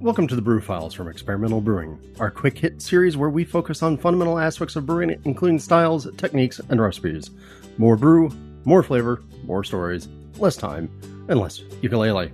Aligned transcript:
Welcome 0.00 0.28
to 0.28 0.36
the 0.36 0.42
Brew 0.42 0.60
Files 0.60 0.94
from 0.94 1.08
Experimental 1.08 1.60
Brewing, 1.60 1.98
our 2.20 2.30
quick 2.30 2.56
hit 2.56 2.80
series 2.80 3.16
where 3.16 3.30
we 3.30 3.42
focus 3.42 3.82
on 3.82 3.96
fundamental 3.96 4.38
aspects 4.38 4.76
of 4.76 4.86
brewing, 4.86 5.20
including 5.24 5.58
styles, 5.58 6.06
techniques, 6.16 6.60
and 6.68 6.80
recipes. 6.80 7.32
More 7.78 7.96
brew, 7.96 8.30
more 8.64 8.84
flavor, 8.84 9.20
more 9.42 9.64
stories, 9.64 10.06
less 10.36 10.56
time, 10.56 10.88
and 11.28 11.40
less 11.40 11.58
ukulele. 11.82 12.30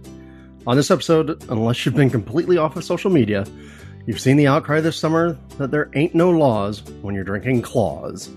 On 0.66 0.77
this 0.77 0.90
episode, 0.90 1.42
unless 1.48 1.87
you've 1.87 1.95
been 1.95 2.11
completely 2.11 2.58
off 2.58 2.77
of 2.77 2.85
social 2.85 3.11
media, 3.11 3.47
you've 4.04 4.21
seen 4.21 4.37
the 4.37 4.46
outcry 4.46 4.81
this 4.81 4.99
summer 4.99 5.38
that 5.56 5.71
there 5.71 5.88
ain't 5.94 6.15
no 6.15 6.31
laws 6.31 6.83
when 7.01 7.15
you're 7.15 7.24
drinking 7.24 7.62
claws. 7.62 8.28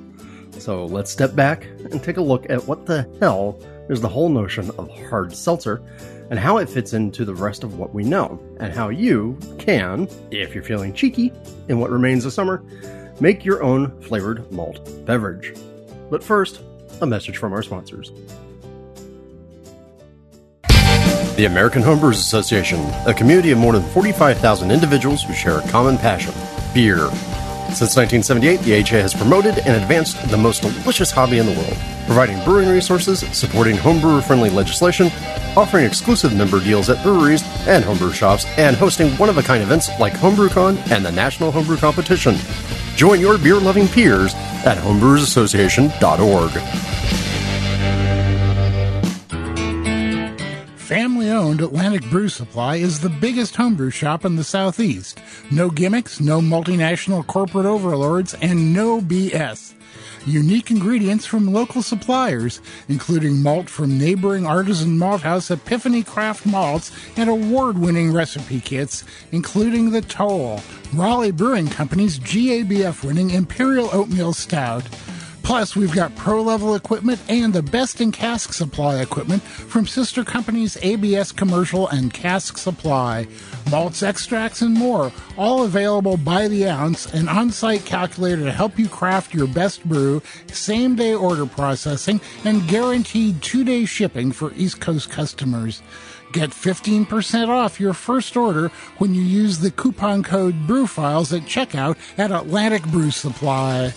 So 0.57 0.86
let's 0.86 1.12
step 1.12 1.36
back 1.36 1.66
and 1.91 2.02
take 2.02 2.16
a 2.16 2.21
look 2.21 2.50
at 2.50 2.66
what 2.66 2.86
the 2.86 3.05
hell 3.20 3.59
is 3.89 4.00
the 4.00 4.07
whole 4.07 4.30
notion 4.30 4.71
of 4.78 4.89
hard 5.09 5.36
seltzer 5.36 5.84
and 6.30 6.39
how 6.39 6.57
it 6.57 6.70
fits 6.70 6.94
into 6.94 7.25
the 7.25 7.34
rest 7.34 7.64
of 7.64 7.78
what 7.78 7.93
we 7.93 8.04
know, 8.04 8.39
and 8.60 8.73
how 8.73 8.89
you 8.89 9.38
can, 9.57 10.07
if 10.32 10.54
you're 10.54 10.64
feeling 10.64 10.93
cheeky 10.93 11.32
in 11.69 11.79
what 11.79 11.89
remains 11.89 12.25
of 12.25 12.33
summer, 12.33 12.64
make 13.19 13.46
your 13.46 13.64
own 13.64 14.00
flavored 14.02 14.52
malt 14.52 15.05
beverage. 15.05 15.54
But 16.10 16.24
first, 16.24 16.61
a 17.02 17.05
message 17.05 17.38
from 17.38 17.54
our 17.54 17.64
sponsors. 17.64 18.11
The 21.36 21.46
American 21.46 21.83
Homebrewers 21.83 22.14
Association, 22.14 22.80
a 23.05 23.14
community 23.14 23.52
of 23.52 23.60
more 23.60 23.74
than 23.74 23.83
45,000 23.91 24.71
individuals 24.71 25.24
who 25.24 25.33
share 25.33 25.60
a 25.60 25.69
common 25.69 25.97
passion 25.97 26.33
beer. 26.74 27.10
Since 27.74 27.96
1978, 27.96 28.62
the 28.62 28.80
AHA 28.80 29.02
has 29.02 29.14
promoted 29.14 29.60
and 29.60 29.82
advanced 29.82 30.30
the 30.30 30.38
most 30.38 30.62
delicious 30.62 31.12
hobby 31.12 31.38
in 31.38 31.46
the 31.46 31.52
world, 31.52 31.78
providing 32.06 32.44
brewing 32.44 32.70
resources, 32.70 33.20
supporting 33.38 33.75
homebrewer 33.75 34.23
friendly 34.23 34.50
legislation, 34.50 35.12
offering 35.56 35.86
exclusive 35.86 36.36
member 36.36 36.59
deals 36.59 36.89
at 36.89 37.03
breweries 37.03 37.44
and 37.67 37.86
homebrew 37.86 38.14
shops, 38.14 38.45
and 38.58 38.75
hosting 38.75 39.11
one 39.17 39.30
of 39.30 39.38
a 39.38 39.44
kind 39.44 39.61
events 39.61 39.89
like 40.00 40.14
HomebrewCon 40.14 40.92
and 40.92 41.06
the 41.06 41.11
National 41.11 41.52
Homebrew 41.52 41.78
Competition. 41.78 42.36
Join 42.95 43.19
your 43.19 43.38
beer 43.38 43.59
loving 43.59 43.88
peers 43.88 44.34
at 44.66 44.78
homebrewersassociation.org. 44.78 46.97
owned 51.38 51.61
Atlantic 51.61 52.03
Brew 52.09 52.27
Supply 52.27 52.77
is 52.77 52.99
the 52.99 53.09
biggest 53.09 53.55
homebrew 53.55 53.91
shop 53.91 54.25
in 54.25 54.35
the 54.35 54.43
Southeast. 54.43 55.21
No 55.52 55.69
gimmicks, 55.69 56.19
no 56.19 56.41
multinational 56.41 57.25
corporate 57.25 57.66
overlords, 57.66 58.33
and 58.41 58.73
no 58.73 58.99
BS 58.99 59.75
unique 60.25 60.69
ingredients 60.69 61.25
from 61.25 61.53
local 61.53 61.81
suppliers, 61.81 62.59
including 62.89 63.41
malt 63.41 63.69
from 63.69 63.97
neighboring 63.97 64.45
artisan 64.45 64.97
malt 64.97 65.21
house 65.21 65.49
Epiphany 65.49 66.03
Craft 66.03 66.45
Malts 66.45 66.91
and 67.16 67.29
award 67.29 67.77
winning 67.77 68.11
recipe 68.11 68.59
kits, 68.59 69.05
including 69.31 69.91
the 69.91 70.01
Toll, 70.01 70.59
Raleigh 70.94 71.31
Brewing 71.31 71.67
Company's 71.67 72.19
GABF 72.19 73.05
winning 73.05 73.29
Imperial 73.29 73.89
Oatmeal 73.94 74.33
Stout. 74.33 74.83
Plus, 75.48 75.78
we've 75.78 75.95
got 75.95 76.14
pro 76.17 76.42
level 76.42 76.76
equipment 76.76 77.22
and 77.30 77.53
the 77.53 77.64
best 77.64 78.02
in 78.02 78.12
cask 78.12 78.52
supply 78.52 79.00
equipment 79.00 79.42
from 79.42 79.88
sister 79.88 80.26
companies 80.26 80.78
ABS 80.81 81.31
Commercial 81.31 81.88
and 81.88 82.14
Cask 82.14 82.58
Supply. 82.58 83.26
Malts, 83.72 84.03
extracts, 84.03 84.62
and 84.62 84.73
more, 84.73 85.09
all 85.38 85.64
available 85.64 86.18
by 86.18 86.50
the 86.50 86.68
ounce, 86.68 87.06
an 87.14 87.30
on 87.30 87.50
site 87.50 87.86
calculator 87.86 88.44
to 88.44 88.52
help 88.52 88.78
you 88.78 88.90
craft 88.90 89.34
your 89.34 89.48
best 89.48 89.88
brew, 89.88 90.22
same 90.52 90.98
day 90.98 91.14
order 91.14 91.45
processing, 91.45 92.20
and 92.44 92.68
guaranteed 92.68 93.42
two 93.42 93.64
day 93.64 93.86
shipping 93.86 94.34
for 94.34 94.52
East 94.56 94.81
Coast 94.81 95.09
customers. 95.09 95.81
Get 96.34 96.50
15% 96.50 97.48
off 97.48 97.80
your 97.80 97.94
first 97.94 98.36
order 98.36 98.68
when 98.98 99.16
you 99.16 99.22
use 99.22 99.59
the 99.59 99.72
coupon 99.72 100.23
code 100.23 100.68
BREWFILES 100.68 101.31
at 101.31 101.44
checkout 101.44 101.95
at 102.18 102.34
Atlantic 102.34 102.84
Brew 102.84 103.12
Supply. 103.12 103.94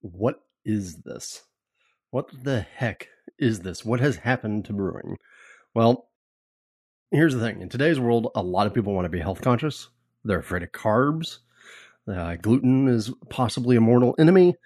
what 0.00 0.40
is 0.64 1.02
this? 1.02 1.42
What 2.08 2.30
the 2.42 2.62
heck 2.62 3.08
is 3.38 3.60
this? 3.60 3.84
What 3.84 4.00
has 4.00 4.16
happened 4.16 4.64
to 4.64 4.72
brewing? 4.72 5.18
Well, 5.74 6.08
here's 7.10 7.34
the 7.34 7.40
thing 7.40 7.60
in 7.60 7.68
today's 7.68 8.00
world, 8.00 8.28
a 8.34 8.42
lot 8.42 8.66
of 8.66 8.72
people 8.72 8.94
want 8.94 9.04
to 9.04 9.10
be 9.10 9.20
health 9.20 9.42
conscious, 9.42 9.88
they're 10.24 10.38
afraid 10.38 10.62
of 10.62 10.72
carbs 10.72 11.40
uh, 12.08 12.36
gluten 12.36 12.88
is 12.88 13.12
possibly 13.28 13.76
a 13.76 13.80
mortal 13.80 14.14
enemy. 14.18 14.56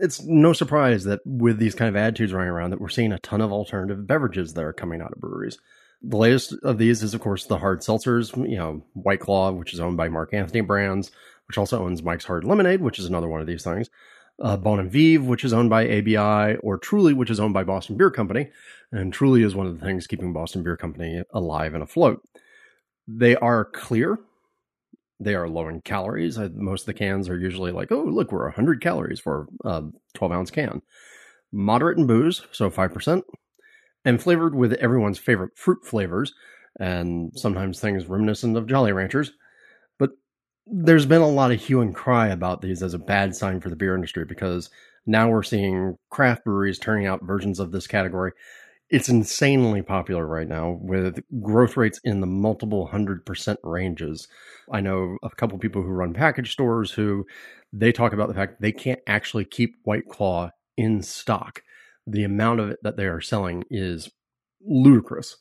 It's 0.00 0.22
no 0.22 0.52
surprise 0.52 1.04
that 1.04 1.20
with 1.24 1.58
these 1.58 1.74
kind 1.74 1.88
of 1.88 1.96
attitudes 1.96 2.32
running 2.32 2.50
around 2.50 2.70
that 2.70 2.80
we're 2.80 2.88
seeing 2.88 3.12
a 3.12 3.18
ton 3.18 3.40
of 3.40 3.52
alternative 3.52 4.06
beverages 4.06 4.54
that 4.54 4.64
are 4.64 4.72
coming 4.72 5.00
out 5.00 5.12
of 5.12 5.20
breweries. 5.20 5.58
The 6.02 6.16
latest 6.16 6.54
of 6.62 6.78
these 6.78 7.02
is, 7.02 7.14
of 7.14 7.20
course, 7.20 7.46
the 7.46 7.58
hard 7.58 7.80
seltzers. 7.80 8.36
You 8.48 8.56
know, 8.56 8.82
White 8.94 9.20
Claw, 9.20 9.50
which 9.50 9.74
is 9.74 9.80
owned 9.80 9.96
by 9.96 10.08
Mark 10.08 10.32
Anthony 10.32 10.60
Brands, 10.60 11.10
which 11.48 11.58
also 11.58 11.84
owns 11.84 12.02
Mike's 12.02 12.24
Hard 12.24 12.44
Lemonade, 12.44 12.80
which 12.80 13.00
is 13.00 13.06
another 13.06 13.28
one 13.28 13.40
of 13.40 13.48
these 13.48 13.64
things. 13.64 13.90
Uh, 14.40 14.56
Bon 14.56 14.78
and 14.78 14.92
Viv, 14.92 15.24
which 15.24 15.44
is 15.44 15.52
owned 15.52 15.70
by 15.70 15.82
ABI, 15.84 16.58
or 16.58 16.78
Truly, 16.78 17.12
which 17.12 17.30
is 17.30 17.40
owned 17.40 17.54
by 17.54 17.64
Boston 17.64 17.96
Beer 17.96 18.12
Company. 18.12 18.50
And 18.92 19.12
Truly 19.12 19.42
is 19.42 19.56
one 19.56 19.66
of 19.66 19.78
the 19.78 19.84
things 19.84 20.06
keeping 20.06 20.32
Boston 20.32 20.62
Beer 20.62 20.76
Company 20.76 21.24
alive 21.32 21.74
and 21.74 21.82
afloat. 21.82 22.22
They 23.08 23.34
are 23.34 23.64
clear 23.64 24.20
they 25.20 25.34
are 25.34 25.48
low 25.48 25.68
in 25.68 25.80
calories. 25.80 26.38
most 26.54 26.82
of 26.82 26.86
the 26.86 26.94
cans 26.94 27.28
are 27.28 27.38
usually 27.38 27.72
like, 27.72 27.90
oh, 27.90 28.04
look, 28.04 28.30
we're 28.32 28.44
100 28.44 28.80
calories 28.80 29.20
for 29.20 29.48
a 29.64 29.84
12 30.14 30.32
ounce 30.32 30.50
can. 30.50 30.82
Moderate 31.52 31.98
in 31.98 32.06
booze, 32.06 32.42
so 32.52 32.70
5%, 32.70 33.22
and 34.04 34.22
flavored 34.22 34.54
with 34.54 34.74
everyone's 34.74 35.18
favorite 35.18 35.56
fruit 35.56 35.84
flavors 35.84 36.34
and 36.78 37.32
sometimes 37.34 37.80
things 37.80 38.06
reminiscent 38.06 38.56
of 38.56 38.66
Jolly 38.66 38.92
Ranchers. 38.92 39.32
But 39.98 40.10
there's 40.66 41.06
been 41.06 41.22
a 41.22 41.28
lot 41.28 41.50
of 41.50 41.60
hue 41.60 41.80
and 41.80 41.94
cry 41.94 42.28
about 42.28 42.60
these 42.60 42.82
as 42.82 42.94
a 42.94 42.98
bad 42.98 43.34
sign 43.34 43.60
for 43.60 43.70
the 43.70 43.76
beer 43.76 43.94
industry 43.94 44.24
because 44.24 44.70
now 45.06 45.28
we're 45.28 45.42
seeing 45.42 45.96
craft 46.10 46.44
breweries 46.44 46.78
turning 46.78 47.06
out 47.06 47.24
versions 47.24 47.58
of 47.58 47.72
this 47.72 47.86
category 47.86 48.32
it's 48.90 49.08
insanely 49.08 49.82
popular 49.82 50.26
right 50.26 50.48
now 50.48 50.78
with 50.80 51.20
growth 51.42 51.76
rates 51.76 52.00
in 52.04 52.20
the 52.20 52.26
multiple 52.26 52.86
hundred 52.86 53.24
percent 53.26 53.58
ranges. 53.62 54.28
I 54.72 54.80
know 54.80 55.18
a 55.22 55.30
couple 55.30 55.58
people 55.58 55.82
who 55.82 55.88
run 55.88 56.14
package 56.14 56.52
stores 56.52 56.90
who 56.90 57.26
they 57.72 57.92
talk 57.92 58.12
about 58.12 58.28
the 58.28 58.34
fact 58.34 58.60
they 58.60 58.72
can't 58.72 59.00
actually 59.06 59.44
keep 59.44 59.76
White 59.84 60.08
Claw 60.08 60.50
in 60.76 61.02
stock. 61.02 61.62
The 62.06 62.24
amount 62.24 62.60
of 62.60 62.70
it 62.70 62.78
that 62.82 62.96
they 62.96 63.06
are 63.06 63.20
selling 63.20 63.64
is 63.70 64.10
ludicrous. 64.66 65.36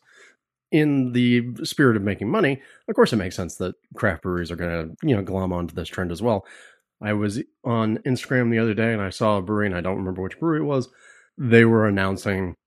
In 0.69 1.13
the 1.13 1.55
spirit 1.63 1.95
of 1.95 2.03
making 2.03 2.29
money, 2.29 2.61
of 2.89 2.95
course, 2.95 3.13
it 3.13 3.17
makes 3.17 3.37
sense 3.37 3.55
that 3.55 3.75
craft 3.95 4.23
breweries 4.23 4.51
are 4.51 4.57
going 4.57 4.89
to, 4.89 5.07
you 5.07 5.15
know, 5.15 5.21
glom 5.21 5.53
onto 5.53 5.73
this 5.73 5.87
trend 5.87 6.11
as 6.11 6.21
well. 6.21 6.45
I 7.01 7.13
was 7.13 7.41
on 7.63 7.99
Instagram 7.99 8.51
the 8.51 8.59
other 8.59 8.73
day 8.73 8.91
and 8.91 9.01
I 9.01 9.11
saw 9.11 9.37
a 9.37 9.41
brewery, 9.41 9.67
and 9.67 9.75
I 9.75 9.79
don't 9.79 9.95
remember 9.95 10.21
which 10.21 10.37
brewery 10.37 10.59
it 10.59 10.65
was. 10.65 10.89
They 11.37 11.63
were 11.63 11.87
announcing 11.87 12.57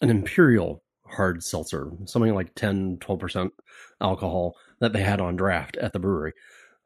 an 0.00 0.10
Imperial 0.10 0.82
hard 1.06 1.42
seltzer, 1.42 1.90
something 2.06 2.34
like 2.34 2.54
10, 2.54 2.98
12% 2.98 3.50
alcohol 4.00 4.56
that 4.80 4.92
they 4.92 5.02
had 5.02 5.20
on 5.20 5.36
draft 5.36 5.76
at 5.76 5.92
the 5.92 5.98
brewery. 5.98 6.32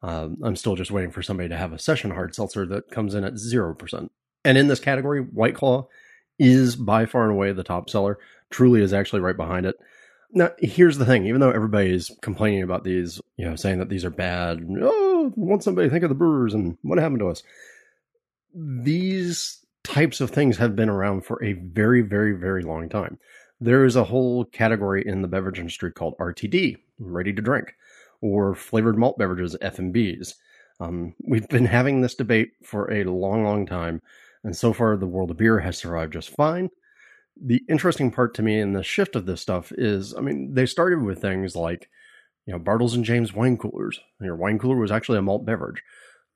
Um, 0.01 0.37
I'm 0.43 0.55
still 0.55 0.75
just 0.75 0.91
waiting 0.91 1.11
for 1.11 1.21
somebody 1.21 1.49
to 1.49 1.57
have 1.57 1.73
a 1.73 1.79
session 1.79 2.11
hard 2.11 2.33
seltzer 2.33 2.65
that 2.67 2.91
comes 2.91 3.15
in 3.15 3.23
at 3.23 3.33
0%. 3.33 4.09
And 4.45 4.57
in 4.57 4.67
this 4.67 4.79
category, 4.79 5.21
White 5.21 5.55
Claw 5.55 5.87
is 6.37 6.75
by 6.75 7.05
far 7.05 7.23
and 7.23 7.33
away 7.33 7.51
the 7.51 7.63
top 7.63 7.89
seller. 7.89 8.17
Truly 8.49 8.81
is 8.81 8.93
actually 8.93 9.19
right 9.19 9.35
behind 9.35 9.65
it. 9.65 9.75
Now, 10.31 10.51
here's 10.59 10.97
the 10.97 11.05
thing: 11.05 11.25
even 11.25 11.41
though 11.41 11.51
everybody 11.51 11.91
is 11.91 12.11
complaining 12.21 12.61
about 12.61 12.83
these, 12.83 13.19
you 13.35 13.45
know, 13.45 13.55
saying 13.55 13.79
that 13.79 13.89
these 13.89 14.05
are 14.05 14.11
bad, 14.11 14.65
oh, 14.81 15.33
want 15.35 15.63
somebody 15.63 15.89
think 15.89 16.03
of 16.03 16.09
the 16.09 16.15
brewers 16.15 16.53
and 16.53 16.77
what 16.83 16.99
happened 16.99 17.19
to 17.19 17.29
us. 17.29 17.43
These 18.53 19.65
types 19.89 20.21
of 20.21 20.29
things 20.29 20.57
have 20.57 20.75
been 20.75 20.89
around 20.89 21.25
for 21.25 21.43
a 21.43 21.53
very, 21.53 22.01
very, 22.01 22.33
very 22.33 22.63
long 22.63 22.89
time. 22.89 23.17
There 23.59 23.85
is 23.85 23.95
a 23.95 24.03
whole 24.03 24.45
category 24.45 25.05
in 25.05 25.21
the 25.21 25.27
beverage 25.27 25.59
industry 25.59 25.91
called 25.91 26.17
RTD, 26.19 26.77
ready 26.99 27.33
to 27.33 27.41
drink, 27.41 27.75
or 28.21 28.55
flavored 28.55 28.97
malt 28.97 29.17
beverages, 29.17 29.55
FMBs. 29.61 30.35
Um, 30.79 31.13
we've 31.21 31.47
been 31.49 31.65
having 31.65 32.01
this 32.01 32.15
debate 32.15 32.51
for 32.63 32.91
a 32.91 33.03
long, 33.03 33.43
long 33.43 33.65
time, 33.65 34.01
and 34.43 34.55
so 34.55 34.71
far 34.71 34.95
the 34.95 35.07
world 35.07 35.31
of 35.31 35.37
beer 35.37 35.59
has 35.59 35.77
survived 35.77 36.13
just 36.13 36.29
fine 36.29 36.69
the 37.41 37.63
interesting 37.69 38.11
part 38.11 38.33
to 38.35 38.41
me 38.41 38.59
in 38.59 38.73
the 38.73 38.83
shift 38.83 39.15
of 39.15 39.25
this 39.25 39.41
stuff 39.41 39.71
is, 39.77 40.13
I 40.15 40.21
mean, 40.21 40.53
they 40.53 40.65
started 40.65 41.01
with 41.01 41.21
things 41.21 41.55
like, 41.55 41.89
you 42.45 42.53
know, 42.53 42.59
Bartles 42.59 42.95
and 42.95 43.05
James 43.05 43.33
wine 43.33 43.57
coolers. 43.57 43.99
Your 44.19 44.35
wine 44.35 44.59
cooler 44.59 44.75
was 44.75 44.91
actually 44.91 45.19
a 45.19 45.21
malt 45.21 45.45
beverage. 45.45 45.81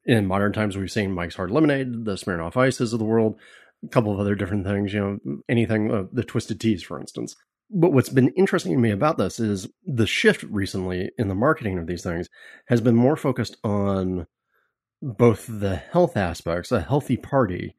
In 0.05 0.27
modern 0.27 0.51
times, 0.51 0.77
we've 0.77 0.91
seen 0.91 1.13
Mike's 1.13 1.35
Hard 1.35 1.51
Lemonade, 1.51 2.05
the 2.05 2.15
Smirnoff 2.15 2.57
Ices 2.57 2.91
of 2.91 2.99
the 2.99 3.05
world, 3.05 3.35
a 3.83 3.87
couple 3.87 4.11
of 4.11 4.19
other 4.19 4.35
different 4.35 4.65
things, 4.65 4.93
you 4.93 4.99
know, 4.99 5.39
anything, 5.47 5.91
uh, 5.91 6.03
the 6.11 6.23
Twisted 6.23 6.59
Teas, 6.59 6.83
for 6.83 6.99
instance. 6.99 7.35
But 7.69 7.93
what's 7.93 8.09
been 8.09 8.29
interesting 8.29 8.73
to 8.73 8.77
me 8.77 8.91
about 8.91 9.17
this 9.17 9.39
is 9.39 9.67
the 9.85 10.05
shift 10.05 10.43
recently 10.43 11.11
in 11.17 11.27
the 11.27 11.35
marketing 11.35 11.79
of 11.79 11.87
these 11.87 12.03
things 12.03 12.29
has 12.67 12.81
been 12.81 12.95
more 12.95 13.15
focused 13.15 13.57
on 13.63 14.27
both 15.01 15.45
the 15.49 15.75
health 15.75 16.15
aspects, 16.15 16.71
a 16.71 16.81
healthy 16.81 17.17
party, 17.17 17.75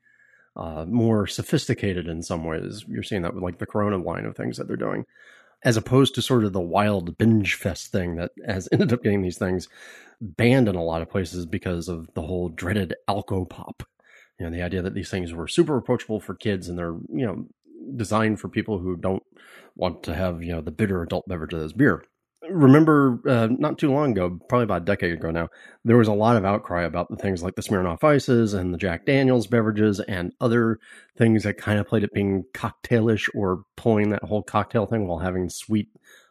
uh, 0.56 0.84
more 0.88 1.26
sophisticated 1.26 2.08
in 2.08 2.22
some 2.22 2.44
ways. 2.44 2.84
You're 2.88 3.02
seeing 3.02 3.22
that 3.22 3.34
with 3.34 3.42
like 3.42 3.58
the 3.58 3.66
Corona 3.66 3.98
line 3.98 4.24
of 4.24 4.36
things 4.36 4.56
that 4.56 4.66
they're 4.66 4.76
doing, 4.76 5.04
as 5.64 5.76
opposed 5.76 6.14
to 6.14 6.22
sort 6.22 6.44
of 6.44 6.52
the 6.52 6.60
wild 6.60 7.16
binge 7.18 7.54
fest 7.54 7.90
thing 7.90 8.16
that 8.16 8.32
has 8.46 8.68
ended 8.72 8.92
up 8.92 9.02
getting 9.02 9.22
these 9.22 9.38
things 9.38 9.68
banned 10.20 10.68
in 10.68 10.76
a 10.76 10.82
lot 10.82 11.02
of 11.02 11.10
places 11.10 11.46
because 11.46 11.88
of 11.88 12.08
the 12.14 12.22
whole 12.22 12.48
dreaded 12.48 12.94
alco 13.08 13.48
pop. 13.48 13.82
You 14.38 14.46
know, 14.46 14.52
the 14.52 14.62
idea 14.62 14.82
that 14.82 14.94
these 14.94 15.10
things 15.10 15.32
were 15.32 15.48
super 15.48 15.76
approachable 15.76 16.20
for 16.20 16.34
kids 16.34 16.68
and 16.68 16.78
they're, 16.78 16.96
you 17.12 17.26
know, 17.26 17.46
designed 17.96 18.40
for 18.40 18.48
people 18.48 18.78
who 18.78 18.96
don't 18.96 19.22
want 19.76 20.02
to 20.04 20.14
have, 20.14 20.42
you 20.42 20.52
know, 20.52 20.60
the 20.60 20.70
bitter 20.70 21.02
adult 21.02 21.28
beverage 21.28 21.52
that 21.52 21.62
is 21.62 21.72
beer 21.72 22.04
remember 22.50 23.20
uh, 23.26 23.48
not 23.50 23.78
too 23.78 23.92
long 23.92 24.12
ago, 24.12 24.38
probably 24.48 24.64
about 24.64 24.82
a 24.82 24.84
decade 24.84 25.12
ago 25.12 25.30
now, 25.30 25.48
there 25.84 25.96
was 25.96 26.08
a 26.08 26.12
lot 26.12 26.36
of 26.36 26.44
outcry 26.44 26.82
about 26.82 27.08
the 27.10 27.16
things 27.16 27.42
like 27.42 27.54
the 27.54 27.62
Smirnoff 27.62 28.04
Ices 28.04 28.54
and 28.54 28.72
the 28.72 28.78
Jack 28.78 29.06
Daniels 29.06 29.46
beverages 29.46 30.00
and 30.00 30.32
other 30.40 30.78
things 31.16 31.44
that 31.44 31.58
kind 31.58 31.78
of 31.78 31.86
played 31.86 32.04
at 32.04 32.12
being 32.12 32.44
cocktailish 32.54 33.28
or 33.34 33.64
pulling 33.76 34.10
that 34.10 34.24
whole 34.24 34.42
cocktail 34.42 34.86
thing 34.86 35.06
while 35.06 35.18
having 35.18 35.48
sweet 35.48 35.88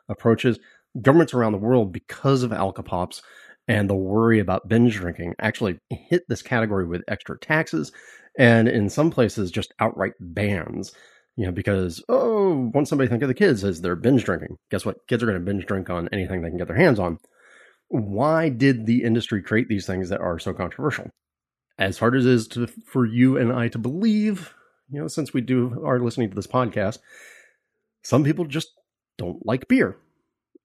approaches. 0.10 0.60
Governments 1.02 1.34
around 1.34 1.54
the 1.54 1.58
world, 1.58 1.92
because 1.92 2.44
of 2.44 2.52
alcopops 2.52 3.22
and 3.68 3.90
the 3.90 3.96
worry 3.96 4.40
about 4.40 4.68
binge 4.68 4.96
drinking, 4.96 5.36
actually 5.40 5.80
hit 5.90 6.24
this 6.28 6.42
category 6.42 6.86
with 6.86 7.04
extra 7.08 7.38
taxes 7.40 7.92
and 8.38 8.68
in 8.68 8.90
some 8.90 9.12
places 9.12 9.52
just 9.52 9.74
outright 9.80 10.14
bans 10.20 10.92
you 11.36 11.46
know, 11.46 11.52
because, 11.52 12.04
oh, 12.10 12.72
once 12.74 12.90
somebody 12.90 13.10
think 13.10 13.24
of 13.24 13.28
the 13.28 13.34
kids 13.34 13.64
as 13.64 13.82
they're 13.82 13.96
binge 13.96 14.24
drinking, 14.24 14.58
guess 14.70 14.86
what? 14.86 14.98
Kids 15.08 15.24
are 15.24 15.26
going 15.26 15.40
to 15.40 15.46
binge 15.46 15.66
drink 15.66 15.90
on 15.90 16.10
anything 16.12 16.42
they 16.42 16.50
can 16.50 16.58
get 16.58 16.68
their 16.68 16.78
hands 16.78 17.00
on. 17.00 17.18
Why 17.88 18.50
did 18.50 18.86
the 18.86 19.04
industry 19.04 19.42
create 19.42 19.68
these 19.68 19.86
things 19.86 20.10
that 20.10 20.22
are 20.22 20.40
so 20.40 20.54
controversial? 20.54 21.10
As 21.78 21.98
hard 21.98 22.16
as 22.16 22.26
it 22.26 22.32
is 22.32 22.48
to, 22.50 22.68
for 22.86 23.06
you 23.06 23.38
and 23.38 23.52
I 23.52 23.68
to 23.70 23.78
believe, 23.80 24.54
you 24.90 25.00
know, 25.00 25.08
since 25.08 25.34
we 25.34 25.42
do 25.42 25.84
are 25.86 26.00
listening 26.00 26.30
to 26.30 26.36
this 26.36 26.48
podcast, 26.48 27.00
some 28.04 28.24
people 28.24 28.46
just 28.46 28.70
don't 29.18 29.46
like 29.46 29.68
beer, 29.68 29.98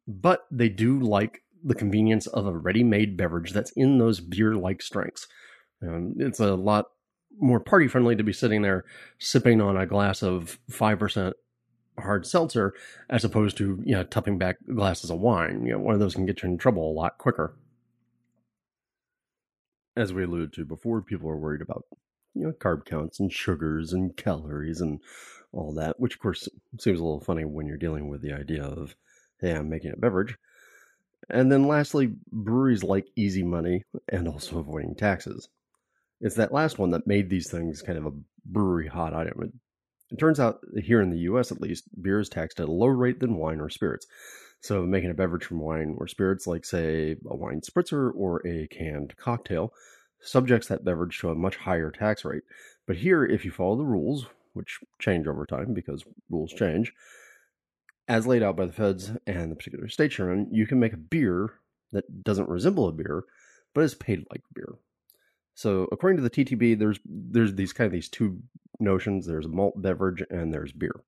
but 0.06 0.46
they 0.50 0.68
do 0.68 1.00
like 1.00 1.40
the 1.64 1.74
convenience 1.74 2.26
of 2.26 2.46
a 2.46 2.56
ready-made 2.56 3.16
beverage 3.16 3.52
that's 3.52 3.72
in 3.72 3.98
those 3.98 4.20
beer-like 4.20 4.82
strengths. 4.82 5.26
Um, 5.82 6.14
it's 6.18 6.40
a 6.40 6.54
lot 6.54 6.86
more 7.38 7.60
party 7.60 7.88
friendly 7.88 8.16
to 8.16 8.22
be 8.22 8.32
sitting 8.32 8.62
there 8.62 8.84
sipping 9.18 9.60
on 9.60 9.76
a 9.76 9.86
glass 9.86 10.22
of 10.22 10.58
5% 10.70 11.32
hard 11.98 12.26
seltzer 12.26 12.74
as 13.10 13.24
opposed 13.24 13.56
to, 13.58 13.80
you 13.84 13.94
know, 13.94 14.04
tupping 14.04 14.38
back 14.38 14.56
glasses 14.74 15.10
of 15.10 15.20
wine. 15.20 15.64
You 15.66 15.72
know, 15.72 15.78
one 15.78 15.94
of 15.94 16.00
those 16.00 16.14
can 16.14 16.26
get 16.26 16.42
you 16.42 16.48
in 16.48 16.58
trouble 16.58 16.90
a 16.90 16.92
lot 16.92 17.18
quicker. 17.18 17.54
As 19.96 20.12
we 20.12 20.24
alluded 20.24 20.52
to 20.54 20.64
before, 20.64 21.02
people 21.02 21.28
are 21.28 21.36
worried 21.36 21.62
about, 21.62 21.84
you 22.34 22.44
know, 22.44 22.52
carb 22.52 22.84
counts 22.84 23.18
and 23.18 23.32
sugars 23.32 23.92
and 23.92 24.16
calories 24.16 24.80
and 24.80 25.00
all 25.52 25.74
that, 25.74 25.98
which 25.98 26.14
of 26.14 26.20
course 26.20 26.48
seems 26.78 27.00
a 27.00 27.02
little 27.02 27.20
funny 27.20 27.44
when 27.44 27.66
you're 27.66 27.76
dealing 27.76 28.08
with 28.08 28.22
the 28.22 28.32
idea 28.32 28.62
of, 28.62 28.94
hey, 29.40 29.52
I'm 29.52 29.68
making 29.68 29.92
a 29.92 29.96
beverage. 29.96 30.36
And 31.30 31.50
then 31.50 31.66
lastly, 31.66 32.14
breweries 32.30 32.84
like 32.84 33.06
easy 33.16 33.42
money 33.42 33.84
and 34.08 34.28
also 34.28 34.58
avoiding 34.58 34.94
taxes. 34.94 35.48
It's 36.20 36.36
that 36.36 36.52
last 36.52 36.78
one 36.78 36.90
that 36.90 37.06
made 37.06 37.30
these 37.30 37.50
things 37.50 37.82
kind 37.82 37.98
of 37.98 38.06
a 38.06 38.16
brewery 38.44 38.88
hot 38.88 39.14
item. 39.14 39.52
It, 40.10 40.18
turns 40.18 40.40
out 40.40 40.60
here 40.76 41.00
in 41.00 41.10
the 41.10 41.18
U.S. 41.20 41.52
at 41.52 41.60
least, 41.60 41.84
beer 42.00 42.18
is 42.18 42.28
taxed 42.28 42.60
at 42.60 42.68
a 42.68 42.72
lower 42.72 42.96
rate 42.96 43.20
than 43.20 43.36
wine 43.36 43.60
or 43.60 43.68
spirits. 43.68 44.06
So 44.60 44.82
making 44.82 45.10
a 45.10 45.14
beverage 45.14 45.44
from 45.44 45.60
wine 45.60 45.94
or 45.98 46.08
spirits, 46.08 46.46
like 46.46 46.64
say 46.64 47.16
a 47.28 47.36
wine 47.36 47.60
spritzer 47.60 48.10
or 48.14 48.44
a 48.46 48.66
canned 48.68 49.16
cocktail, 49.16 49.72
subjects 50.20 50.68
that 50.68 50.84
beverage 50.84 51.18
to 51.20 51.30
a 51.30 51.34
much 51.34 51.56
higher 51.56 51.90
tax 51.90 52.24
rate. 52.24 52.42
But 52.86 52.96
here, 52.96 53.24
if 53.24 53.44
you 53.44 53.50
follow 53.50 53.76
the 53.76 53.84
rules, 53.84 54.26
which 54.54 54.80
change 54.98 55.26
over 55.26 55.46
time 55.46 55.74
because 55.74 56.04
rules 56.30 56.52
change, 56.52 56.92
as 58.08 58.26
laid 58.26 58.42
out 58.42 58.56
by 58.56 58.66
the 58.66 58.72
feds 58.72 59.12
and 59.26 59.52
the 59.52 59.56
particular 59.56 59.88
state 59.88 60.18
you're 60.18 60.32
in, 60.32 60.48
you 60.50 60.66
can 60.66 60.80
make 60.80 60.94
a 60.94 60.98
beer 60.98 61.52
that 61.92 62.24
doesn't 62.24 62.48
resemble 62.48 62.88
a 62.88 62.92
beer, 62.92 63.24
but 63.74 63.84
is 63.84 63.94
paid 63.94 64.24
like 64.30 64.42
beer. 64.54 64.74
So 65.58 65.88
according 65.90 66.18
to 66.18 66.22
the 66.22 66.30
TTB, 66.30 66.78
there's 66.78 67.00
there's 67.04 67.52
these 67.52 67.72
kind 67.72 67.86
of 67.86 67.92
these 67.92 68.08
two 68.08 68.40
notions. 68.78 69.26
There's 69.26 69.46
a 69.46 69.48
malt 69.48 69.82
beverage 69.82 70.22
and 70.30 70.54
there's 70.54 70.70
beer. 70.70 71.02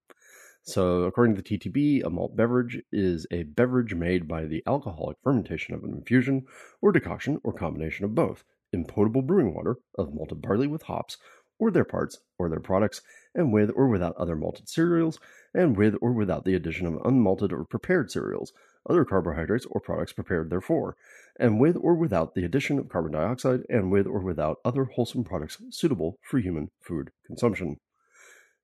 So 0.65 1.05
according 1.05 1.37
to 1.37 1.43
the 1.43 1.57
TTB, 1.57 2.05
a 2.05 2.11
malt 2.11 2.35
beverage 2.35 2.83
is 2.91 3.29
a 3.31 3.45
beverage 3.45 3.95
made 3.95 4.27
by 4.27 4.47
the 4.47 4.65
alcoholic 4.67 5.19
fermentation 5.23 5.73
of 5.77 5.85
an 5.85 5.93
infusion 5.93 6.47
or 6.83 6.91
decoction 6.91 7.41
or 7.45 7.53
combination 7.53 8.05
of 8.05 8.17
both 8.17 8.43
in 8.73 8.87
potable 8.87 9.23
brewing 9.23 9.55
water 9.55 9.77
of 9.97 10.15
malted 10.15 10.43
barley 10.43 10.67
with 10.67 10.83
hops 10.83 11.17
or 11.61 11.71
their 11.71 11.85
parts 11.85 12.19
or 12.39 12.49
their 12.49 12.59
products 12.59 13.03
and 13.35 13.53
with 13.53 13.71
or 13.77 13.87
without 13.87 14.17
other 14.17 14.35
malted 14.35 14.69
cereals 14.69 15.21
and 15.55 15.77
with 15.77 15.95
or 16.01 16.13
without 16.13 16.45
the 16.45 16.55
addition 16.55 16.87
of 16.87 16.95
unmalted 17.03 17.53
or 17.53 17.65
prepared 17.65 18.11
cereals, 18.11 18.53
other 18.89 19.05
carbohydrates 19.05 19.67
or 19.67 19.81
products 19.81 20.13
prepared 20.13 20.51
therefore, 20.51 20.97
and 21.39 21.61
with 21.61 21.77
or 21.81 21.95
without 21.95 22.35
the 22.35 22.45
addition 22.45 22.79
of 22.79 22.89
carbon 22.89 23.13
dioxide, 23.13 23.61
and 23.69 23.91
with 23.91 24.07
or 24.07 24.21
without 24.21 24.59
other 24.65 24.85
wholesome 24.85 25.23
products 25.23 25.59
suitable 25.71 26.19
for 26.23 26.39
human 26.39 26.71
food 26.81 27.11
consumption. 27.27 27.79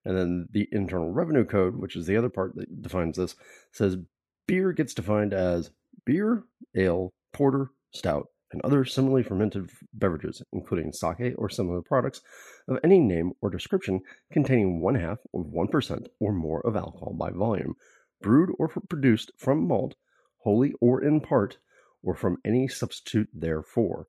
And 0.05 0.17
then 0.17 0.49
the 0.53 0.69
Internal 0.73 1.13
Revenue 1.13 1.45
Code, 1.45 1.77
which 1.77 1.97
is 1.97 2.07
the 2.07 2.17
other 2.17 2.29
part 2.29 2.55
that 2.57 2.83
defines 2.83 3.17
this, 3.17 3.35
says 3.73 3.99
beer 4.47 4.73
gets 4.73 4.95
defined 4.95 5.35
as 5.35 5.71
beer, 6.05 6.45
ale, 6.75 7.13
porter, 7.33 7.71
stout, 7.93 8.29
and 8.57 8.65
other 8.65 8.87
similarly 8.87 9.23
fermented 9.23 9.69
beverages, 9.93 10.43
including 10.51 10.91
sake 10.91 11.35
or 11.37 11.51
similar 11.51 11.83
products 11.83 12.23
of 12.67 12.79
any 12.83 12.99
name 12.99 13.33
or 13.43 13.51
description 13.51 14.01
containing 14.33 14.81
one 14.81 14.95
half 14.95 15.19
of 15.35 15.45
1% 15.45 16.07
or 16.21 16.33
more 16.33 16.67
of 16.67 16.75
alcohol 16.75 17.13
by 17.13 17.31
volume, 17.31 17.75
brewed 18.23 18.49
or 18.59 18.69
produced 18.89 19.31
from 19.37 19.69
malt, 19.69 19.95
wholly 20.39 20.73
or 20.81 21.05
in 21.05 21.21
part, 21.21 21.59
or 22.03 22.15
from 22.15 22.39
any 22.47 22.67
substitute 22.67 23.29
therefore. 23.35 24.07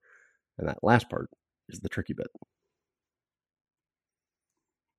And 0.58 0.66
that 0.70 0.82
last 0.82 1.10
part 1.10 1.30
is 1.68 1.82
the 1.82 1.89
tricky 1.89 2.13
bit. 2.13 2.27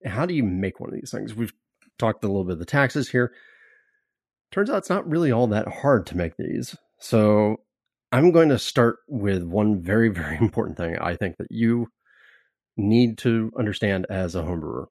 How 0.04 0.26
do 0.26 0.34
you 0.34 0.44
make 0.44 0.78
one 0.78 0.90
of 0.90 0.94
these 0.94 1.10
things? 1.10 1.34
We've 1.34 1.54
talked 1.98 2.22
a 2.22 2.26
little 2.26 2.44
bit 2.44 2.52
of 2.52 2.58
the 2.58 2.66
taxes 2.66 3.08
here. 3.08 3.32
Turns 4.52 4.68
out 4.68 4.76
it's 4.76 4.90
not 4.90 5.08
really 5.08 5.32
all 5.32 5.46
that 5.46 5.68
hard 5.68 6.06
to 6.08 6.18
make 6.18 6.36
these. 6.36 6.76
So 7.00 7.56
I'm 8.10 8.30
going 8.32 8.48
to 8.48 8.58
start 8.58 8.98
with 9.06 9.42
one 9.42 9.82
very, 9.82 10.08
very 10.08 10.36
important 10.40 10.76
thing 10.76 10.96
I 10.98 11.16
think 11.16 11.36
that 11.36 11.50
you 11.50 11.88
need 12.76 13.18
to 13.18 13.52
understand 13.58 14.06
as 14.08 14.34
a 14.34 14.42
homebrewer. 14.42 14.86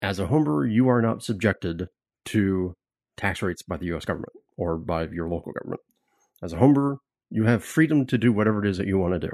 As 0.00 0.18
a 0.18 0.26
homebrewer, 0.26 0.72
you 0.72 0.88
are 0.88 1.02
not 1.02 1.22
subjected 1.22 1.88
to 2.26 2.74
tax 3.16 3.42
rates 3.42 3.62
by 3.62 3.76
the 3.76 3.94
US 3.94 4.04
government 4.04 4.32
or 4.56 4.76
by 4.76 5.06
your 5.08 5.28
local 5.28 5.52
government. 5.52 5.80
As 6.42 6.52
a 6.52 6.56
homebrewer, 6.56 6.96
you 7.30 7.44
have 7.44 7.64
freedom 7.64 8.06
to 8.06 8.18
do 8.18 8.32
whatever 8.32 8.64
it 8.64 8.68
is 8.68 8.78
that 8.78 8.86
you 8.86 8.98
want 8.98 9.14
to 9.14 9.20
do. 9.20 9.30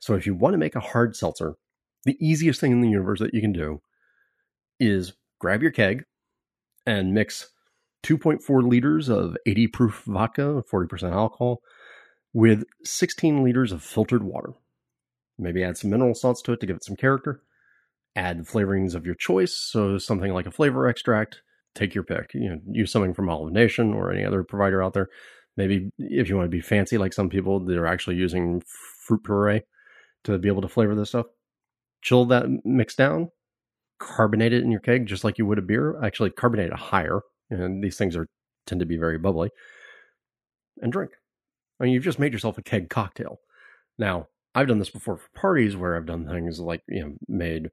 So 0.00 0.14
if 0.14 0.26
you 0.26 0.34
want 0.34 0.54
to 0.54 0.58
make 0.58 0.74
a 0.74 0.80
hard 0.80 1.14
seltzer, 1.14 1.54
the 2.04 2.16
easiest 2.20 2.60
thing 2.60 2.72
in 2.72 2.80
the 2.80 2.88
universe 2.88 3.20
that 3.20 3.34
you 3.34 3.40
can 3.40 3.52
do 3.52 3.80
is 4.80 5.12
grab 5.38 5.62
your 5.62 5.70
keg 5.70 6.04
and 6.86 7.14
mix 7.14 7.50
2.4 8.04 8.68
liters 8.68 9.08
of 9.08 9.36
80 9.46 9.66
proof 9.68 10.02
vodka, 10.06 10.62
40% 10.70 11.12
alcohol, 11.12 11.60
with 12.32 12.64
16 12.84 13.42
liters 13.42 13.72
of 13.72 13.82
filtered 13.82 14.22
water. 14.22 14.52
Maybe 15.38 15.62
add 15.62 15.76
some 15.76 15.90
mineral 15.90 16.14
salts 16.14 16.42
to 16.42 16.52
it 16.52 16.60
to 16.60 16.66
give 16.66 16.76
it 16.76 16.84
some 16.84 16.96
character. 16.96 17.42
Add 18.16 18.46
flavorings 18.46 18.94
of 18.94 19.06
your 19.06 19.14
choice. 19.14 19.54
So 19.54 19.98
something 19.98 20.32
like 20.32 20.46
a 20.46 20.50
flavor 20.50 20.88
extract, 20.88 21.42
take 21.74 21.94
your 21.94 22.04
pick. 22.04 22.30
You 22.34 22.50
know, 22.50 22.60
use 22.70 22.90
something 22.90 23.14
from 23.14 23.28
Olive 23.28 23.52
Nation 23.52 23.94
or 23.94 24.12
any 24.12 24.24
other 24.24 24.42
provider 24.42 24.82
out 24.82 24.94
there. 24.94 25.08
Maybe 25.56 25.90
if 25.98 26.28
you 26.28 26.36
want 26.36 26.46
to 26.46 26.56
be 26.56 26.60
fancy, 26.60 26.98
like 26.98 27.12
some 27.12 27.28
people, 27.28 27.60
they're 27.60 27.86
actually 27.86 28.16
using 28.16 28.62
fruit 29.06 29.24
puree 29.24 29.62
to 30.24 30.38
be 30.38 30.48
able 30.48 30.62
to 30.62 30.68
flavor 30.68 30.94
this 30.94 31.10
stuff. 31.10 31.26
Chill 32.02 32.26
that 32.26 32.46
mix 32.64 32.94
down, 32.94 33.30
carbonate 33.98 34.52
it 34.52 34.62
in 34.62 34.70
your 34.70 34.80
keg 34.80 35.06
just 35.06 35.24
like 35.24 35.38
you 35.38 35.46
would 35.46 35.58
a 35.58 35.62
beer. 35.62 36.00
Actually, 36.02 36.30
carbonate 36.30 36.68
it 36.68 36.78
higher, 36.78 37.20
and 37.50 37.82
these 37.82 37.96
things 37.96 38.16
are 38.16 38.28
tend 38.66 38.80
to 38.80 38.86
be 38.86 38.96
very 38.96 39.18
bubbly. 39.18 39.50
And 40.80 40.92
drink. 40.92 41.12
I 41.80 41.84
mean, 41.84 41.92
you've 41.92 42.04
just 42.04 42.18
made 42.18 42.32
yourself 42.32 42.58
a 42.58 42.62
keg 42.62 42.90
cocktail. 42.90 43.40
Now, 43.98 44.28
I've 44.54 44.68
done 44.68 44.78
this 44.78 44.90
before 44.90 45.16
for 45.16 45.28
parties 45.34 45.76
where 45.76 45.96
I've 45.96 46.06
done 46.06 46.26
things 46.26 46.58
like 46.60 46.82
you 46.88 47.00
know 47.00 47.14
made 47.28 47.70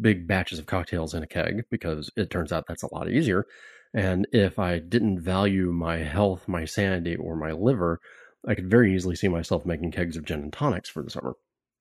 big 0.00 0.26
batches 0.26 0.58
of 0.58 0.66
cocktails 0.66 1.14
in 1.14 1.22
a 1.22 1.26
keg 1.26 1.64
because 1.70 2.10
it 2.16 2.30
turns 2.30 2.52
out 2.52 2.64
that's 2.66 2.82
a 2.82 2.94
lot 2.94 3.10
easier. 3.10 3.46
And 3.94 4.26
if 4.32 4.58
I 4.58 4.78
didn't 4.78 5.20
value 5.20 5.72
my 5.72 5.98
health, 5.98 6.48
my 6.48 6.64
sanity, 6.64 7.16
or 7.16 7.36
my 7.36 7.52
liver, 7.52 8.00
I 8.46 8.54
could 8.54 8.70
very 8.70 8.94
easily 8.94 9.16
see 9.16 9.28
myself 9.28 9.64
making 9.64 9.92
kegs 9.92 10.16
of 10.16 10.24
gin 10.24 10.42
and 10.42 10.52
tonics 10.52 10.88
for 10.88 11.02
the 11.02 11.10
summer. 11.10 11.34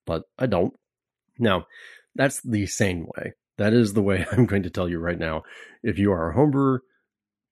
But 0.06 0.24
I 0.38 0.46
don't. 0.46 0.74
Now, 1.38 1.66
that's 2.16 2.42
the 2.42 2.66
sane 2.68 3.08
way. 3.18 3.34
That 3.58 3.74
is 3.74 3.94
the 3.94 4.02
way 4.02 4.26
I'm 4.32 4.46
going 4.46 4.64
to 4.64 4.70
tell 4.70 4.88
you 4.88 5.00
right 5.00 5.20
now. 5.20 5.44
If 5.84 5.98
you 5.98 6.12
are 6.12 6.32
a 6.32 6.36
homebrewer, 6.36 6.80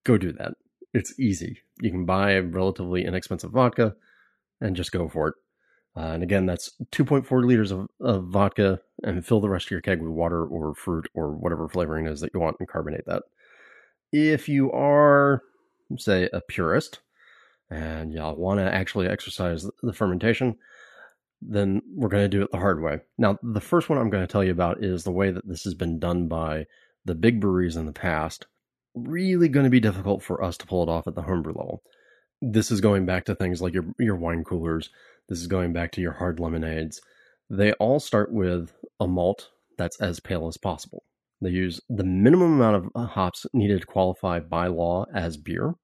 go 0.04 0.16
do 0.16 0.32
that. 0.32 0.52
It's 0.92 1.18
easy. 1.18 1.58
You 1.80 1.90
can 1.90 2.04
buy 2.04 2.38
relatively 2.38 3.04
inexpensive 3.04 3.50
vodka 3.50 3.96
and 4.64 4.74
just 4.74 4.92
go 4.92 5.08
for 5.08 5.28
it. 5.28 5.34
Uh, 5.96 6.08
and 6.08 6.22
again, 6.22 6.46
that's 6.46 6.72
2.4 6.90 7.44
liters 7.44 7.70
of, 7.70 7.86
of 8.00 8.24
vodka 8.24 8.80
and 9.04 9.24
fill 9.24 9.40
the 9.40 9.48
rest 9.48 9.66
of 9.66 9.70
your 9.70 9.80
keg 9.80 10.00
with 10.00 10.10
water 10.10 10.44
or 10.44 10.74
fruit 10.74 11.08
or 11.14 11.32
whatever 11.32 11.68
flavoring 11.68 12.06
is 12.06 12.20
that 12.20 12.32
you 12.34 12.40
want 12.40 12.56
and 12.58 12.68
carbonate 12.68 13.06
that. 13.06 13.22
If 14.12 14.48
you 14.48 14.72
are, 14.72 15.42
say, 15.98 16.28
a 16.32 16.40
purist 16.40 17.00
and 17.70 18.12
y'all 18.12 18.34
want 18.34 18.58
to 18.58 18.74
actually 18.74 19.06
exercise 19.06 19.68
the 19.82 19.92
fermentation, 19.92 20.56
then 21.40 21.80
we're 21.94 22.08
going 22.08 22.24
to 22.24 22.28
do 22.28 22.42
it 22.42 22.50
the 22.50 22.58
hard 22.58 22.82
way. 22.82 23.00
Now, 23.18 23.38
the 23.42 23.60
first 23.60 23.88
one 23.88 23.98
I'm 23.98 24.10
going 24.10 24.26
to 24.26 24.32
tell 24.32 24.42
you 24.42 24.52
about 24.52 24.82
is 24.82 25.04
the 25.04 25.12
way 25.12 25.30
that 25.30 25.46
this 25.46 25.62
has 25.64 25.74
been 25.74 25.98
done 25.98 26.26
by 26.26 26.66
the 27.04 27.14
big 27.14 27.40
breweries 27.40 27.76
in 27.76 27.86
the 27.86 27.92
past. 27.92 28.46
Really 28.94 29.48
going 29.48 29.64
to 29.64 29.70
be 29.70 29.80
difficult 29.80 30.22
for 30.22 30.42
us 30.42 30.56
to 30.58 30.66
pull 30.66 30.82
it 30.82 30.88
off 30.88 31.06
at 31.06 31.14
the 31.14 31.22
homebrew 31.22 31.52
level. 31.52 31.82
This 32.46 32.70
is 32.70 32.82
going 32.82 33.06
back 33.06 33.24
to 33.24 33.34
things 33.34 33.62
like 33.62 33.72
your 33.72 33.86
your 33.98 34.16
wine 34.16 34.44
coolers. 34.44 34.90
This 35.28 35.40
is 35.40 35.46
going 35.46 35.72
back 35.72 35.92
to 35.92 36.02
your 36.02 36.12
hard 36.12 36.40
lemonades. 36.40 37.00
They 37.48 37.72
all 37.74 38.00
start 38.00 38.32
with 38.32 38.72
a 39.00 39.08
malt 39.08 39.48
that's 39.78 39.98
as 40.00 40.20
pale 40.20 40.46
as 40.46 40.58
possible. 40.58 41.04
They 41.40 41.50
use 41.50 41.80
the 41.88 42.04
minimum 42.04 42.54
amount 42.54 42.76
of 42.76 42.90
uh, 42.94 43.06
hops 43.06 43.46
needed 43.54 43.80
to 43.80 43.86
qualify 43.86 44.40
by 44.40 44.66
law 44.66 45.06
as 45.14 45.38
beer. 45.38 45.74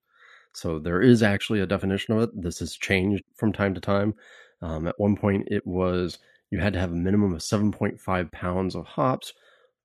So 0.55 0.79
there 0.79 1.01
is 1.01 1.23
actually 1.23 1.61
a 1.61 1.67
definition 1.67 2.15
of 2.15 2.23
it. 2.25 2.43
This 2.43 2.59
has 2.59 2.77
changed 2.77 3.25
from 3.37 3.53
time 3.53 3.75
to 3.75 3.81
time. 3.81 4.15
Um, 4.61 4.87
at 4.87 4.99
one 4.99 5.17
point, 5.17 5.49
it 5.51 5.67
was 5.67 6.19
you 6.51 6.59
had 6.59 6.75
to 6.75 6.79
have 6.81 6.93
a 6.93 6.97
minimum 6.97 7.33
of 7.33 7.41
7.5 7.41 8.33
pounds 8.33 8.75
of 8.75 8.85
hops 8.85 9.33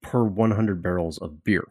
per 0.01 0.24
100 0.25 0.82
barrels 0.82 1.20
of 1.20 1.44
beer. 1.44 1.65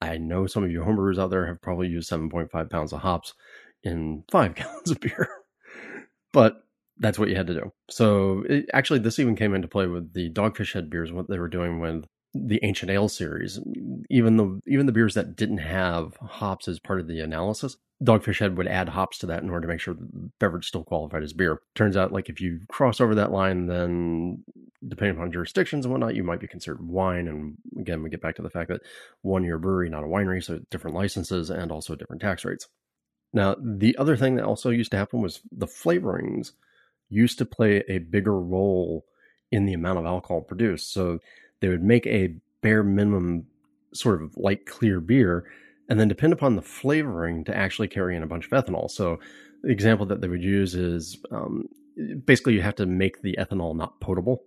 I 0.00 0.18
know 0.18 0.46
some 0.46 0.62
of 0.62 0.70
you 0.70 0.80
homebrewers 0.80 1.18
out 1.18 1.30
there 1.30 1.46
have 1.46 1.62
probably 1.62 1.88
used 1.88 2.10
7.5 2.10 2.70
pounds 2.70 2.92
of 2.92 3.00
hops 3.00 3.32
in 3.86 4.24
five 4.30 4.54
gallons 4.56 4.90
of 4.90 5.00
beer, 5.00 5.28
but 6.32 6.62
that's 6.98 7.18
what 7.18 7.28
you 7.28 7.36
had 7.36 7.46
to 7.46 7.54
do. 7.54 7.72
So 7.90 8.44
it, 8.48 8.66
actually, 8.72 9.00
this 9.00 9.18
even 9.18 9.36
came 9.36 9.54
into 9.54 9.68
play 9.68 9.86
with 9.86 10.12
the 10.12 10.30
Dogfish 10.30 10.72
Head 10.72 10.90
beers, 10.90 11.12
what 11.12 11.28
they 11.28 11.38
were 11.38 11.48
doing 11.48 11.80
with 11.80 12.04
the 12.34 12.60
Ancient 12.62 12.90
Ale 12.90 13.08
series. 13.08 13.60
Even 14.10 14.36
the 14.36 14.60
even 14.66 14.86
the 14.86 14.92
beers 14.92 15.14
that 15.14 15.36
didn't 15.36 15.58
have 15.58 16.16
hops 16.16 16.68
as 16.68 16.78
part 16.78 17.00
of 17.00 17.06
the 17.06 17.20
analysis, 17.20 17.76
Dogfish 18.02 18.40
Head 18.40 18.56
would 18.56 18.66
add 18.66 18.90
hops 18.90 19.18
to 19.18 19.26
that 19.26 19.42
in 19.42 19.50
order 19.50 19.66
to 19.66 19.72
make 19.72 19.80
sure 19.80 19.94
the 19.94 20.30
beverage 20.38 20.66
still 20.66 20.84
qualified 20.84 21.22
as 21.22 21.32
beer. 21.32 21.60
Turns 21.74 21.96
out, 21.96 22.12
like 22.12 22.28
if 22.28 22.40
you 22.40 22.60
cross 22.68 23.00
over 23.00 23.14
that 23.14 23.32
line, 23.32 23.66
then 23.66 24.44
depending 24.86 25.16
upon 25.16 25.32
jurisdictions 25.32 25.84
and 25.84 25.92
whatnot, 25.92 26.14
you 26.14 26.22
might 26.22 26.40
be 26.40 26.46
considered 26.46 26.86
wine. 26.86 27.28
And 27.28 27.56
again, 27.78 28.02
we 28.02 28.10
get 28.10 28.20
back 28.20 28.36
to 28.36 28.42
the 28.42 28.50
fact 28.50 28.68
that 28.68 28.82
one 29.22 29.44
year 29.44 29.58
brewery, 29.58 29.88
not 29.88 30.04
a 30.04 30.08
winery, 30.08 30.44
so 30.44 30.60
different 30.70 30.96
licenses 30.96 31.50
and 31.50 31.72
also 31.72 31.94
different 31.94 32.22
tax 32.22 32.44
rates. 32.44 32.66
Now, 33.32 33.56
the 33.60 33.96
other 33.98 34.16
thing 34.16 34.36
that 34.36 34.44
also 34.44 34.70
used 34.70 34.90
to 34.92 34.96
happen 34.96 35.20
was 35.20 35.40
the 35.52 35.66
flavorings 35.66 36.52
used 37.08 37.38
to 37.38 37.44
play 37.44 37.84
a 37.88 37.98
bigger 37.98 38.38
role 38.38 39.04
in 39.52 39.66
the 39.66 39.74
amount 39.74 39.98
of 39.98 40.06
alcohol 40.06 40.40
produced. 40.40 40.92
So 40.92 41.18
they 41.60 41.68
would 41.68 41.82
make 41.82 42.06
a 42.06 42.34
bare 42.62 42.82
minimum 42.82 43.46
sort 43.92 44.22
of 44.22 44.36
light 44.36 44.66
clear 44.66 45.00
beer 45.00 45.44
and 45.88 46.00
then 46.00 46.08
depend 46.08 46.32
upon 46.32 46.56
the 46.56 46.62
flavoring 46.62 47.44
to 47.44 47.56
actually 47.56 47.88
carry 47.88 48.16
in 48.16 48.22
a 48.22 48.26
bunch 48.26 48.46
of 48.46 48.50
ethanol. 48.52 48.90
So 48.90 49.20
the 49.62 49.70
example 49.70 50.06
that 50.06 50.20
they 50.20 50.28
would 50.28 50.42
use 50.42 50.74
is 50.74 51.18
um, 51.30 51.68
basically 52.24 52.54
you 52.54 52.62
have 52.62 52.74
to 52.76 52.86
make 52.86 53.22
the 53.22 53.36
ethanol 53.38 53.76
not 53.76 54.00
potable. 54.00 54.42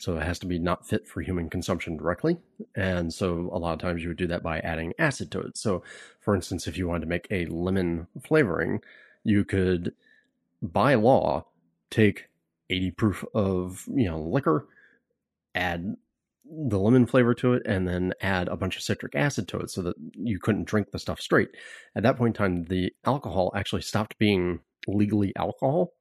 So 0.00 0.16
it 0.16 0.22
has 0.22 0.38
to 0.40 0.46
be 0.46 0.58
not 0.58 0.88
fit 0.88 1.06
for 1.06 1.20
human 1.20 1.50
consumption 1.50 1.96
directly. 1.96 2.38
And 2.74 3.12
so 3.12 3.50
a 3.52 3.58
lot 3.58 3.74
of 3.74 3.80
times 3.80 4.02
you 4.02 4.08
would 4.08 4.16
do 4.16 4.26
that 4.28 4.42
by 4.42 4.58
adding 4.60 4.94
acid 4.98 5.30
to 5.32 5.40
it. 5.40 5.58
So 5.58 5.82
for 6.20 6.34
instance, 6.34 6.66
if 6.66 6.78
you 6.78 6.88
wanted 6.88 7.02
to 7.02 7.06
make 7.06 7.26
a 7.30 7.44
lemon 7.46 8.06
flavoring, 8.22 8.80
you 9.24 9.44
could 9.44 9.92
by 10.62 10.94
law 10.94 11.46
take 11.90 12.28
80 12.70 12.90
proof 12.92 13.24
of, 13.34 13.84
you 13.94 14.08
know, 14.08 14.20
liquor, 14.20 14.68
add 15.54 15.96
the 16.50 16.78
lemon 16.78 17.06
flavor 17.06 17.34
to 17.34 17.52
it 17.52 17.62
and 17.66 17.86
then 17.86 18.14
add 18.22 18.48
a 18.48 18.56
bunch 18.56 18.76
of 18.76 18.82
citric 18.82 19.14
acid 19.14 19.46
to 19.48 19.58
it 19.58 19.70
so 19.70 19.82
that 19.82 19.96
you 20.14 20.38
couldn't 20.38 20.66
drink 20.66 20.90
the 20.90 20.98
stuff 20.98 21.20
straight. 21.20 21.50
At 21.94 22.02
that 22.04 22.16
point 22.16 22.36
in 22.36 22.38
time, 22.38 22.64
the 22.64 22.92
alcohol 23.04 23.52
actually 23.54 23.82
stopped 23.82 24.18
being 24.18 24.60
legally 24.86 25.32
alcohol. 25.36 25.92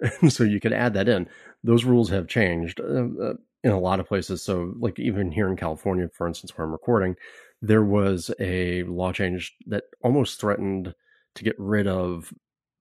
And 0.00 0.32
so 0.32 0.44
you 0.44 0.60
could 0.60 0.72
add 0.72 0.94
that 0.94 1.08
in. 1.08 1.28
Those 1.62 1.84
rules 1.84 2.10
have 2.10 2.28
changed 2.28 2.80
uh, 2.80 3.06
uh, 3.22 3.34
in 3.62 3.70
a 3.70 3.80
lot 3.80 4.00
of 4.00 4.06
places. 4.06 4.42
So, 4.42 4.74
like 4.78 4.98
even 4.98 5.30
here 5.32 5.48
in 5.48 5.56
California, 5.56 6.08
for 6.12 6.26
instance, 6.26 6.56
where 6.56 6.66
I'm 6.66 6.72
recording, 6.72 7.16
there 7.62 7.84
was 7.84 8.30
a 8.38 8.82
law 8.84 9.12
change 9.12 9.56
that 9.66 9.84
almost 10.02 10.40
threatened 10.40 10.94
to 11.34 11.44
get 11.44 11.56
rid 11.58 11.86
of 11.86 12.32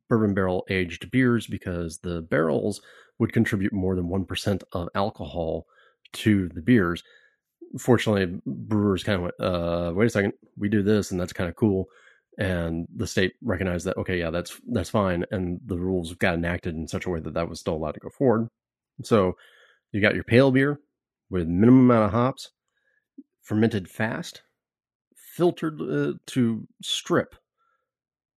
bourbon 0.10 0.34
barrel 0.34 0.66
aged 0.70 1.10
beers 1.12 1.48
because 1.48 2.00
the 2.00 2.22
barrels 2.22 2.82
would 3.20 3.34
contribute 3.34 3.74
more 3.74 3.96
than 3.96 4.10
1% 4.10 4.64
of 4.74 4.90
alcohol 4.96 5.66
to 6.14 6.50
the 6.50 6.62
beers. 6.62 7.04
Fortunately, 7.80 8.40
brewers 8.46 9.04
kind 9.04 9.16
of 9.16 9.22
went, 9.24 9.36
uh, 9.40 9.94
wait 9.96 10.08
a 10.08 10.10
second, 10.10 10.34
we 10.58 10.70
do 10.70 10.84
this 10.84 11.12
and 11.12 11.20
that's 11.20 11.34
kind 11.34 11.50
of 11.50 11.56
cool. 11.56 11.88
And 12.38 12.88
the 12.96 13.08
state 13.08 13.34
recognized 13.42 13.86
that, 13.86 13.98
okay, 13.98 14.18
yeah, 14.20 14.32
that's, 14.32 14.60
that's 14.72 14.90
fine. 14.90 15.26
And 15.32 15.60
the 15.66 15.78
rules 15.78 16.14
got 16.16 16.34
enacted 16.34 16.76
in 16.76 16.88
such 16.88 17.06
a 17.06 17.10
way 17.10 17.20
that 17.20 17.34
that 17.36 17.50
was 17.50 17.60
still 17.60 17.76
allowed 17.76 17.94
to 17.94 18.00
go 18.00 18.10
forward. 18.10 18.48
So 19.04 19.36
you 19.92 20.02
got 20.02 20.16
your 20.16 20.24
pale 20.24 20.52
beer 20.52 20.80
with 21.30 21.48
minimum 21.48 21.90
amount 21.90 22.06
of 22.06 22.12
hops, 22.12 22.52
fermented 23.42 23.90
fast, 23.90 24.42
filtered 25.16 25.82
uh, 25.82 26.14
to 26.28 26.68
strip 26.82 27.36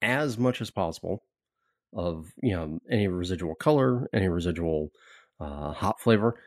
as 0.03 0.39
much 0.39 0.61
as 0.61 0.71
possible 0.71 1.23
of 1.95 2.33
you 2.43 2.55
know 2.55 2.79
any 2.91 3.09
residual 3.09 3.55
color, 3.55 4.09
any 4.13 4.29
residual 4.29 4.91
uh, 5.41 5.73
hop 5.73 6.01
flavor, 6.01 6.39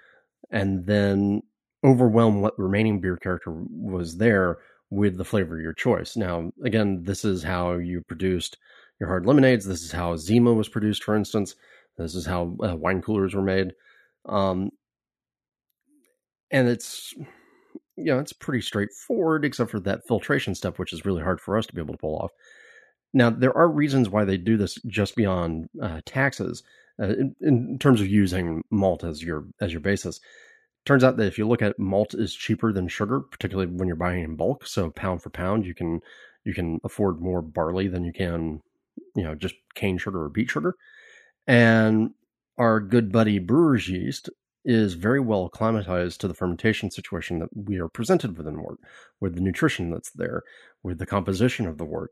and 0.51 0.85
then 0.85 1.41
overwhelm 1.83 2.41
what 2.41 2.57
remaining 2.59 2.99
beer 2.99 3.17
character 3.17 3.51
was 3.69 4.17
there 4.17 4.57
with 4.89 5.17
the 5.17 5.25
flavor 5.25 5.55
of 5.55 5.61
your 5.61 5.73
choice. 5.73 6.15
Now, 6.15 6.51
again, 6.63 7.03
this 7.03 7.23
is 7.23 7.43
how 7.43 7.73
you 7.73 8.01
produced 8.01 8.57
your 8.99 9.07
hard 9.07 9.25
lemonades. 9.25 9.65
This 9.65 9.83
is 9.83 9.91
how 9.91 10.17
Zima 10.17 10.53
was 10.53 10.67
produced, 10.67 11.03
for 11.03 11.15
instance. 11.15 11.55
This 11.97 12.15
is 12.15 12.25
how 12.25 12.55
uh, 12.63 12.75
wine 12.75 13.01
coolers 13.01 13.35
were 13.35 13.41
made. 13.41 13.73
Um, 14.25 14.71
and 16.51 16.67
it's, 16.67 17.13
you 17.95 18.05
know, 18.05 18.19
it's 18.19 18.33
pretty 18.33 18.61
straightforward, 18.61 19.45
except 19.45 19.71
for 19.71 19.79
that 19.81 20.07
filtration 20.07 20.55
step, 20.55 20.79
which 20.79 20.93
is 20.93 21.05
really 21.05 21.21
hard 21.21 21.39
for 21.39 21.57
us 21.57 21.65
to 21.67 21.73
be 21.73 21.81
able 21.81 21.93
to 21.93 21.99
pull 21.99 22.17
off. 22.17 22.31
Now, 23.13 23.29
there 23.29 23.55
are 23.55 23.69
reasons 23.69 24.09
why 24.09 24.25
they 24.25 24.37
do 24.37 24.57
this 24.57 24.75
just 24.87 25.15
beyond 25.15 25.69
uh, 25.81 26.01
taxes 26.05 26.63
uh, 27.01 27.07
in, 27.07 27.35
in, 27.41 27.79
terms 27.79 28.01
of 28.01 28.07
using 28.07 28.63
malt 28.69 29.03
as 29.03 29.23
your 29.23 29.45
as 29.61 29.71
your 29.71 29.81
basis. 29.81 30.19
Turns 30.89 31.03
out 31.03 31.17
that 31.17 31.27
if 31.27 31.37
you 31.37 31.47
look 31.47 31.61
at 31.61 31.77
malt 31.77 32.15
is 32.15 32.33
cheaper 32.33 32.73
than 32.73 32.87
sugar, 32.87 33.19
particularly 33.19 33.71
when 33.71 33.87
you're 33.87 33.95
buying 33.95 34.23
in 34.23 34.35
bulk. 34.35 34.65
So 34.65 34.89
pound 34.89 35.21
for 35.21 35.29
pound, 35.29 35.63
you 35.63 35.75
can 35.75 36.01
you 36.45 36.51
can 36.55 36.79
afford 36.83 37.21
more 37.21 37.43
barley 37.43 37.87
than 37.87 38.03
you 38.03 38.11
can, 38.11 38.63
you 39.15 39.21
know, 39.21 39.35
just 39.35 39.53
cane 39.75 39.99
sugar 39.99 40.23
or 40.23 40.29
beet 40.29 40.49
sugar. 40.49 40.73
And 41.45 42.15
our 42.57 42.79
good 42.79 43.11
buddy 43.11 43.37
brewer's 43.37 43.87
yeast 43.87 44.31
is 44.65 44.95
very 44.95 45.19
well 45.19 45.45
acclimatized 45.45 46.21
to 46.21 46.27
the 46.27 46.33
fermentation 46.33 46.89
situation 46.89 47.37
that 47.37 47.49
we 47.53 47.77
are 47.77 47.87
presented 47.87 48.35
with 48.35 48.47
in 48.47 48.59
wort, 48.59 48.79
with 49.19 49.35
the 49.35 49.41
nutrition 49.41 49.91
that's 49.91 50.09
there, 50.13 50.41
with 50.81 50.97
the 50.97 51.05
composition 51.05 51.67
of 51.67 51.77
the 51.77 51.85
wort. 51.85 52.09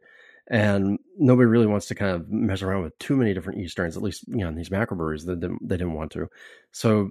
And 0.51 0.99
nobody 1.17 1.47
really 1.47 1.65
wants 1.65 1.87
to 1.87 1.95
kind 1.95 2.11
of 2.11 2.29
mess 2.29 2.61
around 2.61 2.83
with 2.83 2.99
too 2.99 3.15
many 3.15 3.33
different 3.33 3.57
yeast 3.57 3.71
strains, 3.71 3.97
at 3.97 4.03
least 4.03 4.27
you 4.27 4.37
know 4.37 4.49
in 4.49 4.55
these 4.55 4.69
macrobreweries 4.69 5.25
they 5.25 5.33
didn't, 5.33 5.67
they 5.67 5.77
didn't 5.77 5.95
want 5.95 6.11
to. 6.11 6.27
So 6.73 7.09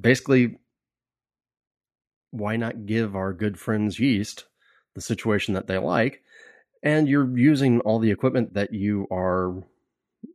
basically, 0.00 0.58
why 2.32 2.56
not 2.56 2.86
give 2.86 3.14
our 3.14 3.32
good 3.32 3.58
friends 3.58 4.00
yeast 4.00 4.46
the 4.94 5.00
situation 5.00 5.54
that 5.54 5.68
they 5.68 5.78
like? 5.78 6.22
And 6.82 7.08
you're 7.08 7.38
using 7.38 7.80
all 7.80 8.00
the 8.00 8.10
equipment 8.10 8.54
that 8.54 8.72
you 8.74 9.06
are, 9.10 9.62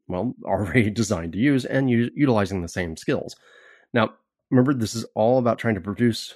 well, 0.08 0.34
already 0.46 0.90
designed 0.90 1.34
to 1.34 1.40
use 1.40 1.66
and 1.66 1.90
u- 1.90 2.12
utilizing 2.16 2.62
the 2.62 2.70
same 2.70 2.96
skills. 2.96 3.36
Now, 3.94 4.14
remember, 4.50 4.74
this 4.74 4.96
is 4.96 5.06
all 5.16 5.40
about 5.40 5.60
trying 5.60 5.76
to 5.76 5.82
produce 5.82 6.36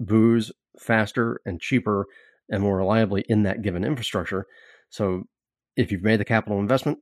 booze 0.00 0.50
faster 0.78 1.40
and 1.46 1.60
cheaper 1.60 2.06
and 2.48 2.62
more 2.62 2.76
reliably 2.76 3.24
in 3.28 3.44
that 3.44 3.62
given 3.62 3.84
infrastructure. 3.84 4.46
So 4.90 5.24
if 5.76 5.92
you've 5.92 6.02
made 6.02 6.20
the 6.20 6.24
capital 6.24 6.58
investment, 6.58 6.98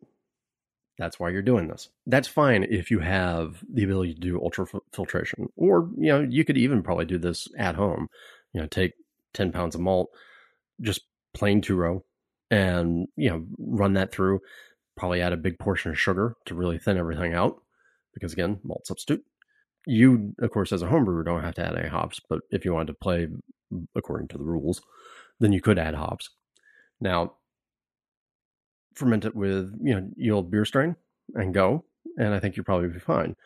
that's 1.02 1.18
why 1.18 1.30
you're 1.30 1.42
doing 1.42 1.66
this. 1.66 1.88
That's 2.06 2.28
fine 2.28 2.62
if 2.62 2.90
you 2.90 3.00
have 3.00 3.62
the 3.68 3.82
ability 3.82 4.14
to 4.14 4.20
do 4.20 4.38
ultrafiltration, 4.38 5.48
or 5.56 5.90
you 5.98 6.12
know 6.12 6.20
you 6.20 6.44
could 6.44 6.56
even 6.56 6.82
probably 6.82 7.04
do 7.04 7.18
this 7.18 7.48
at 7.58 7.74
home. 7.74 8.08
You 8.52 8.60
know, 8.60 8.66
take 8.68 8.92
ten 9.34 9.50
pounds 9.50 9.74
of 9.74 9.80
malt, 9.80 10.10
just 10.80 11.02
plain 11.34 11.60
two 11.60 11.74
row, 11.74 12.04
and 12.50 13.08
you 13.16 13.30
know 13.30 13.44
run 13.58 13.94
that 13.94 14.12
through. 14.12 14.40
Probably 14.96 15.20
add 15.20 15.32
a 15.32 15.38
big 15.38 15.58
portion 15.58 15.90
of 15.90 15.98
sugar 15.98 16.36
to 16.46 16.54
really 16.54 16.78
thin 16.78 16.98
everything 16.98 17.34
out, 17.34 17.60
because 18.14 18.32
again, 18.32 18.60
malt 18.62 18.86
substitute. 18.86 19.24
You, 19.84 20.34
of 20.38 20.52
course, 20.52 20.70
as 20.70 20.82
a 20.82 20.86
home 20.86 21.04
brewer, 21.04 21.24
don't 21.24 21.42
have 21.42 21.56
to 21.56 21.66
add 21.66 21.76
any 21.76 21.88
hops, 21.88 22.20
but 22.28 22.42
if 22.52 22.64
you 22.64 22.72
wanted 22.72 22.92
to 22.92 22.94
play 22.94 23.26
according 23.96 24.28
to 24.28 24.38
the 24.38 24.44
rules, 24.44 24.80
then 25.40 25.50
you 25.50 25.60
could 25.60 25.78
add 25.78 25.96
hops. 25.96 26.30
Now, 27.00 27.32
ferment 28.94 29.24
it 29.24 29.34
with 29.34 29.74
you 29.82 29.94
know 29.94 30.08
your 30.16 30.36
old 30.36 30.50
beer 30.50 30.64
strain 30.64 30.96
and 31.34 31.54
go, 31.54 31.84
and 32.16 32.34
I 32.34 32.40
think 32.40 32.56
you'll 32.56 32.64
probably 32.64 32.88
be 32.88 32.98
fine. 32.98 33.36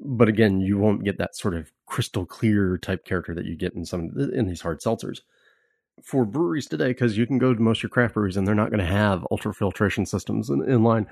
But 0.00 0.28
again, 0.28 0.60
you 0.60 0.78
won't 0.78 1.04
get 1.04 1.18
that 1.18 1.36
sort 1.36 1.54
of 1.54 1.70
crystal 1.86 2.24
clear 2.24 2.78
type 2.78 3.04
character 3.04 3.34
that 3.34 3.44
you 3.44 3.56
get 3.56 3.74
in 3.74 3.84
some 3.84 4.10
in 4.32 4.46
these 4.48 4.62
hard 4.62 4.80
seltzers. 4.80 5.20
For 6.02 6.24
breweries 6.24 6.66
today, 6.66 6.88
because 6.88 7.16
you 7.16 7.26
can 7.26 7.38
go 7.38 7.54
to 7.54 7.60
most 7.60 7.78
of 7.78 7.84
your 7.84 7.90
craft 7.90 8.14
breweries 8.14 8.36
and 8.36 8.46
they're 8.46 8.54
not 8.54 8.70
going 8.70 8.80
to 8.80 8.86
have 8.86 9.26
ultra 9.30 9.54
filtration 9.54 10.06
systems 10.06 10.50
in, 10.50 10.68
in 10.68 10.82
line. 10.82 11.06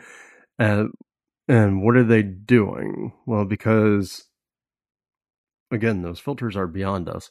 Uh, 0.59 0.87
and 1.47 1.83
what 1.85 1.97
are 1.97 2.05
they 2.05 2.23
doing? 2.23 3.13
Well, 3.27 3.45
because 3.45 4.25
again, 5.71 6.03
those 6.03 6.21
filters 6.21 6.57
are 6.57 6.67
beyond 6.67 7.09
us. 7.09 7.31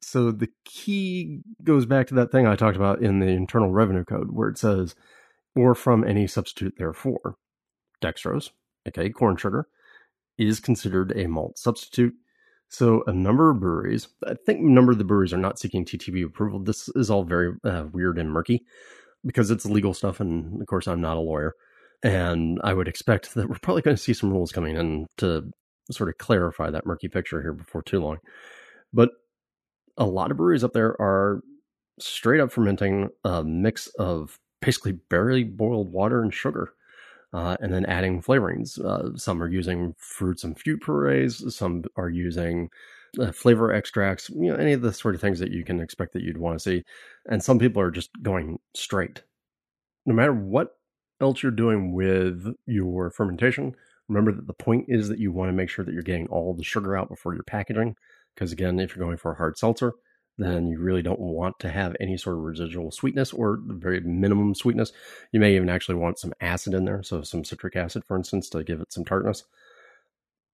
So 0.00 0.30
the 0.30 0.48
key 0.64 1.40
goes 1.62 1.86
back 1.86 2.06
to 2.08 2.14
that 2.14 2.30
thing 2.30 2.46
I 2.46 2.56
talked 2.56 2.76
about 2.76 3.02
in 3.02 3.18
the 3.18 3.26
internal 3.26 3.70
revenue 3.70 4.04
code, 4.04 4.30
where 4.30 4.48
it 4.48 4.58
says 4.58 4.94
or 5.58 5.74
from 5.74 6.04
any 6.04 6.26
substitute 6.26 6.74
therefore. 6.78 7.34
Dextrose, 8.00 8.50
okay, 8.86 9.10
corn 9.10 9.36
sugar, 9.36 9.66
is 10.38 10.60
considered 10.60 11.12
a 11.16 11.26
malt 11.26 11.58
substitute. 11.58 12.14
So 12.68 13.02
a 13.06 13.12
number 13.12 13.50
of 13.50 13.60
breweries, 13.60 14.08
I 14.26 14.34
think 14.46 14.60
a 14.60 14.70
number 14.70 14.92
of 14.92 14.98
the 14.98 15.04
breweries 15.04 15.32
are 15.32 15.38
not 15.38 15.58
seeking 15.58 15.84
TTB 15.84 16.24
approval. 16.24 16.60
This 16.60 16.88
is 16.90 17.10
all 17.10 17.24
very 17.24 17.54
uh, 17.64 17.86
weird 17.92 18.18
and 18.18 18.30
murky 18.30 18.64
because 19.24 19.50
it's 19.50 19.66
legal 19.66 19.94
stuff, 19.94 20.20
and 20.20 20.60
of 20.60 20.66
course 20.68 20.86
I'm 20.86 21.00
not 21.00 21.16
a 21.16 21.20
lawyer, 21.20 21.54
and 22.04 22.60
I 22.62 22.74
would 22.74 22.86
expect 22.86 23.34
that 23.34 23.48
we're 23.48 23.58
probably 23.62 23.82
going 23.82 23.96
to 23.96 24.02
see 24.02 24.12
some 24.14 24.30
rules 24.30 24.52
coming 24.52 24.76
in 24.76 25.06
to 25.16 25.50
sort 25.90 26.10
of 26.10 26.18
clarify 26.18 26.70
that 26.70 26.86
murky 26.86 27.08
picture 27.08 27.40
here 27.40 27.54
before 27.54 27.82
too 27.82 28.00
long. 28.00 28.18
But 28.92 29.10
a 29.96 30.06
lot 30.06 30.30
of 30.30 30.36
breweries 30.36 30.62
up 30.62 30.72
there 30.72 30.94
are 31.00 31.40
straight 31.98 32.40
up 32.40 32.52
fermenting 32.52 33.08
a 33.24 33.42
mix 33.42 33.88
of 33.98 34.38
basically 34.60 34.92
barely 34.92 35.44
boiled 35.44 35.92
water 35.92 36.22
and 36.22 36.32
sugar. 36.32 36.72
Uh, 37.34 37.58
and 37.60 37.74
then 37.74 37.84
adding 37.84 38.22
flavorings. 38.22 38.82
Uh, 38.82 39.14
some 39.14 39.42
are 39.42 39.48
using 39.48 39.94
fruits 39.98 40.44
and 40.44 40.58
fruit 40.58 40.80
purees. 40.80 41.54
Some 41.54 41.84
are 41.96 42.08
using 42.08 42.70
uh, 43.20 43.32
flavor 43.32 43.70
extracts. 43.70 44.30
You 44.30 44.50
know, 44.50 44.54
any 44.54 44.72
of 44.72 44.80
the 44.80 44.94
sort 44.94 45.14
of 45.14 45.20
things 45.20 45.38
that 45.40 45.50
you 45.50 45.62
can 45.62 45.78
expect 45.78 46.14
that 46.14 46.22
you'd 46.22 46.38
want 46.38 46.58
to 46.58 46.62
see. 46.62 46.84
And 47.26 47.44
some 47.44 47.58
people 47.58 47.82
are 47.82 47.90
just 47.90 48.10
going 48.22 48.58
straight. 48.74 49.22
No 50.06 50.14
matter 50.14 50.32
what 50.32 50.78
else 51.20 51.42
you're 51.42 51.52
doing 51.52 51.92
with 51.92 52.54
your 52.64 53.10
fermentation, 53.10 53.74
remember 54.08 54.32
that 54.32 54.46
the 54.46 54.54
point 54.54 54.86
is 54.88 55.08
that 55.08 55.18
you 55.18 55.30
want 55.30 55.50
to 55.50 55.56
make 55.56 55.68
sure 55.68 55.84
that 55.84 55.92
you're 55.92 56.02
getting 56.02 56.28
all 56.28 56.54
the 56.54 56.64
sugar 56.64 56.96
out 56.96 57.10
before 57.10 57.34
you're 57.34 57.42
packaging. 57.42 57.94
Because 58.34 58.52
again, 58.52 58.80
if 58.80 58.96
you're 58.96 59.04
going 59.04 59.18
for 59.18 59.32
a 59.32 59.36
hard 59.36 59.58
seltzer, 59.58 59.92
then 60.38 60.68
you 60.68 60.78
really 60.78 61.02
don't 61.02 61.18
want 61.18 61.58
to 61.58 61.68
have 61.68 61.96
any 62.00 62.16
sort 62.16 62.36
of 62.36 62.44
residual 62.44 62.92
sweetness 62.92 63.32
or 63.32 63.58
very 63.60 64.00
minimum 64.00 64.54
sweetness. 64.54 64.92
You 65.32 65.40
may 65.40 65.56
even 65.56 65.68
actually 65.68 65.96
want 65.96 66.20
some 66.20 66.32
acid 66.40 66.74
in 66.74 66.84
there, 66.84 67.02
so 67.02 67.22
some 67.22 67.44
citric 67.44 67.74
acid, 67.74 68.04
for 68.04 68.16
instance, 68.16 68.48
to 68.50 68.62
give 68.62 68.80
it 68.80 68.92
some 68.92 69.04
tartness. 69.04 69.44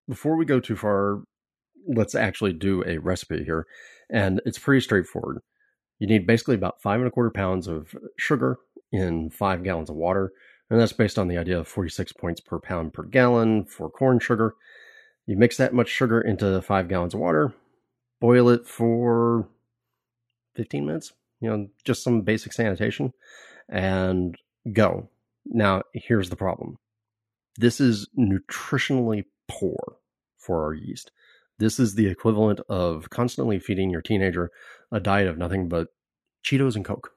Before 0.08 0.36
we 0.36 0.46
go 0.46 0.58
too 0.58 0.76
far, 0.76 1.22
let's 1.86 2.14
actually 2.14 2.54
do 2.54 2.82
a 2.86 2.98
recipe 2.98 3.44
here, 3.44 3.66
and 4.08 4.40
it's 4.46 4.58
pretty 4.58 4.80
straightforward. 4.80 5.40
You 5.98 6.06
need 6.06 6.26
basically 6.26 6.54
about 6.54 6.80
five 6.80 7.00
and 7.00 7.06
a 7.06 7.10
quarter 7.10 7.30
pounds 7.30 7.68
of 7.68 7.94
sugar 8.16 8.56
in 8.90 9.30
five 9.30 9.62
gallons 9.62 9.90
of 9.90 9.96
water, 9.96 10.32
and 10.70 10.80
that's 10.80 10.94
based 10.94 11.18
on 11.18 11.28
the 11.28 11.36
idea 11.36 11.58
of 11.58 11.68
46 11.68 12.12
points 12.14 12.40
per 12.40 12.58
pound 12.58 12.94
per 12.94 13.02
gallon 13.02 13.64
for 13.66 13.90
corn 13.90 14.18
sugar. 14.18 14.54
You 15.26 15.36
mix 15.36 15.58
that 15.58 15.74
much 15.74 15.88
sugar 15.88 16.20
into 16.20 16.60
five 16.62 16.88
gallons 16.88 17.12
of 17.12 17.20
water, 17.20 17.54
boil 18.20 18.48
it 18.48 18.66
for 18.66 19.46
15 20.54 20.86
minutes, 20.86 21.12
you 21.40 21.48
know, 21.48 21.68
just 21.84 22.02
some 22.02 22.22
basic 22.22 22.52
sanitation 22.52 23.12
and 23.68 24.36
go. 24.72 25.08
Now, 25.46 25.82
here's 25.92 26.30
the 26.30 26.36
problem 26.36 26.78
this 27.56 27.80
is 27.80 28.08
nutritionally 28.18 29.24
poor 29.48 29.96
for 30.38 30.64
our 30.64 30.74
yeast. 30.74 31.12
This 31.58 31.78
is 31.78 31.94
the 31.94 32.08
equivalent 32.08 32.60
of 32.68 33.10
constantly 33.10 33.58
feeding 33.58 33.90
your 33.90 34.02
teenager 34.02 34.50
a 34.90 35.00
diet 35.00 35.28
of 35.28 35.38
nothing 35.38 35.68
but 35.68 35.88
Cheetos 36.44 36.76
and 36.76 36.84
Coke. 36.84 37.10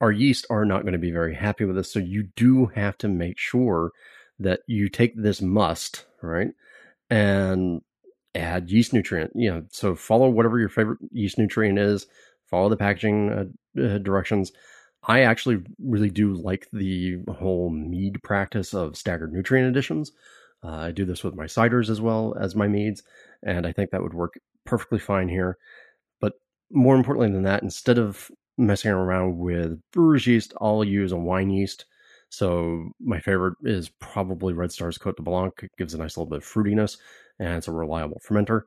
Our 0.00 0.10
yeast 0.10 0.46
are 0.50 0.64
not 0.64 0.82
going 0.82 0.92
to 0.92 0.98
be 0.98 1.10
very 1.10 1.34
happy 1.34 1.64
with 1.64 1.76
this. 1.76 1.92
So 1.92 1.98
you 1.98 2.28
do 2.36 2.66
have 2.66 2.96
to 2.98 3.08
make 3.08 3.38
sure 3.38 3.92
that 4.38 4.60
you 4.66 4.88
take 4.88 5.14
this 5.14 5.42
must, 5.42 6.06
right? 6.22 6.48
And 7.10 7.82
add 8.34 8.70
yeast 8.70 8.92
nutrient, 8.92 9.32
you 9.34 9.50
know, 9.50 9.64
so 9.70 9.94
follow 9.94 10.28
whatever 10.28 10.58
your 10.58 10.68
favorite 10.68 10.98
yeast 11.10 11.38
nutrient 11.38 11.78
is 11.78 12.06
follow 12.50 12.68
the 12.68 12.76
packaging 12.76 13.30
uh, 13.30 13.80
uh, 13.80 13.98
directions. 13.98 14.52
I 15.04 15.22
actually 15.22 15.62
really 15.82 16.10
do 16.10 16.34
like 16.34 16.68
the 16.72 17.18
whole 17.28 17.70
mead 17.70 18.22
practice 18.22 18.74
of 18.74 18.96
staggered 18.96 19.32
nutrient 19.32 19.68
additions. 19.68 20.12
Uh, 20.62 20.68
I 20.68 20.90
do 20.90 21.06
this 21.06 21.24
with 21.24 21.34
my 21.34 21.46
ciders 21.46 21.88
as 21.88 22.00
well 22.00 22.36
as 22.38 22.54
my 22.54 22.68
meads, 22.68 23.02
and 23.42 23.66
I 23.66 23.72
think 23.72 23.90
that 23.90 24.02
would 24.02 24.12
work 24.12 24.38
perfectly 24.66 24.98
fine 24.98 25.28
here. 25.28 25.56
But 26.20 26.34
more 26.70 26.96
importantly 26.96 27.32
than 27.32 27.44
that, 27.44 27.62
instead 27.62 27.96
of 27.96 28.30
messing 28.58 28.90
around 28.90 29.38
with 29.38 29.80
brewer's 29.92 30.26
yeast, 30.26 30.52
I'll 30.60 30.84
use 30.84 31.12
a 31.12 31.16
wine 31.16 31.50
yeast. 31.50 31.86
So 32.28 32.90
my 33.00 33.18
favorite 33.20 33.56
is 33.62 33.88
probably 33.88 34.52
Red 34.52 34.70
Star's 34.70 34.98
Cote 34.98 35.16
de 35.16 35.22
Blanc. 35.22 35.52
It 35.62 35.72
gives 35.78 35.94
a 35.94 35.98
nice 35.98 36.16
little 36.16 36.30
bit 36.30 36.38
of 36.38 36.44
fruitiness, 36.44 36.98
and 37.38 37.56
it's 37.56 37.68
a 37.68 37.72
reliable 37.72 38.20
fermenter. 38.24 38.62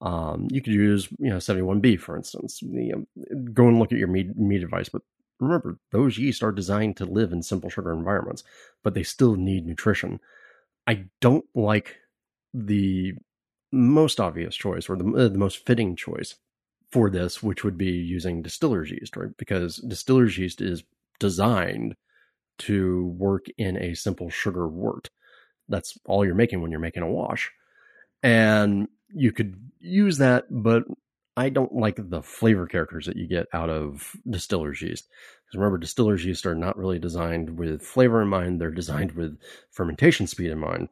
Um, 0.00 0.48
you 0.50 0.60
could 0.60 0.72
use, 0.72 1.08
you 1.18 1.30
know, 1.30 1.36
71B, 1.38 1.96
for 1.96 2.16
instance. 2.16 2.60
Know, 2.62 3.06
go 3.52 3.68
and 3.68 3.78
look 3.78 3.92
at 3.92 3.98
your 3.98 4.08
meat 4.08 4.36
mead 4.36 4.62
advice, 4.62 4.88
but 4.88 5.02
remember, 5.38 5.78
those 5.90 6.18
yeast 6.18 6.42
are 6.42 6.52
designed 6.52 6.96
to 6.96 7.04
live 7.04 7.32
in 7.32 7.42
simple 7.42 7.70
sugar 7.70 7.92
environments, 7.92 8.42
but 8.82 8.94
they 8.94 9.02
still 9.02 9.34
need 9.34 9.66
nutrition. 9.66 10.20
I 10.86 11.04
don't 11.20 11.44
like 11.54 11.96
the 12.54 13.14
most 13.70 14.20
obvious 14.20 14.54
choice 14.54 14.88
or 14.88 14.96
the, 14.96 15.04
uh, 15.04 15.28
the 15.28 15.38
most 15.38 15.64
fitting 15.66 15.96
choice 15.96 16.34
for 16.90 17.08
this, 17.08 17.42
which 17.42 17.64
would 17.64 17.78
be 17.78 17.90
using 17.90 18.42
distiller's 18.42 18.90
yeast, 18.90 19.16
right? 19.16 19.34
Because 19.36 19.76
distiller's 19.78 20.36
yeast 20.36 20.60
is 20.60 20.84
designed 21.18 21.96
to 22.58 23.06
work 23.16 23.46
in 23.56 23.76
a 23.78 23.94
simple 23.94 24.28
sugar 24.28 24.68
wort. 24.68 25.10
That's 25.68 25.98
all 26.04 26.24
you're 26.24 26.34
making 26.34 26.60
when 26.60 26.70
you're 26.70 26.80
making 26.80 27.02
a 27.02 27.08
wash. 27.10 27.50
And 28.22 28.88
you 29.14 29.32
could 29.32 29.56
use 29.80 30.18
that, 30.18 30.46
but 30.50 30.84
I 31.36 31.48
don't 31.48 31.74
like 31.74 31.96
the 31.98 32.22
flavor 32.22 32.66
characters 32.66 33.06
that 33.06 33.16
you 33.16 33.26
get 33.26 33.46
out 33.52 33.70
of 33.70 34.12
distiller's 34.28 34.82
yeast. 34.82 35.08
Because 35.44 35.58
remember, 35.58 35.78
distiller's 35.78 36.24
yeast 36.24 36.44
are 36.44 36.54
not 36.54 36.76
really 36.76 36.98
designed 36.98 37.58
with 37.58 37.82
flavor 37.82 38.20
in 38.20 38.28
mind, 38.28 38.60
they're 38.60 38.70
designed 38.70 39.12
with 39.12 39.38
fermentation 39.70 40.26
speed 40.26 40.50
in 40.50 40.58
mind. 40.58 40.88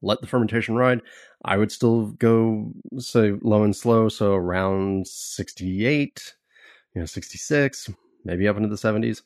Let 0.00 0.20
the 0.20 0.26
fermentation 0.26 0.76
ride. 0.76 1.00
I 1.44 1.56
would 1.56 1.72
still 1.72 2.08
go, 2.18 2.72
say, 2.98 3.32
low 3.40 3.64
and 3.64 3.74
slow, 3.74 4.08
so 4.08 4.34
around 4.34 5.06
68, 5.08 6.34
you 6.94 7.00
know, 7.00 7.06
66, 7.06 7.90
maybe 8.24 8.46
up 8.46 8.56
into 8.56 8.68
the 8.68 8.76
70s. 8.76 9.22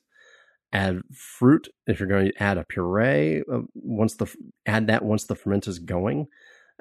Add 0.73 1.03
fruit 1.15 1.69
if 1.87 1.99
you're 1.99 2.09
going 2.09 2.27
to 2.27 2.43
add 2.43 2.59
a 2.59 2.65
puree. 2.65 3.43
Uh, 3.53 3.61
once 3.75 4.15
the 4.15 4.33
add 4.67 4.87
that 4.87 5.05
once 5.05 5.25
the 5.25 5.35
ferment 5.35 5.67
is 5.67 5.79
going, 5.79 6.29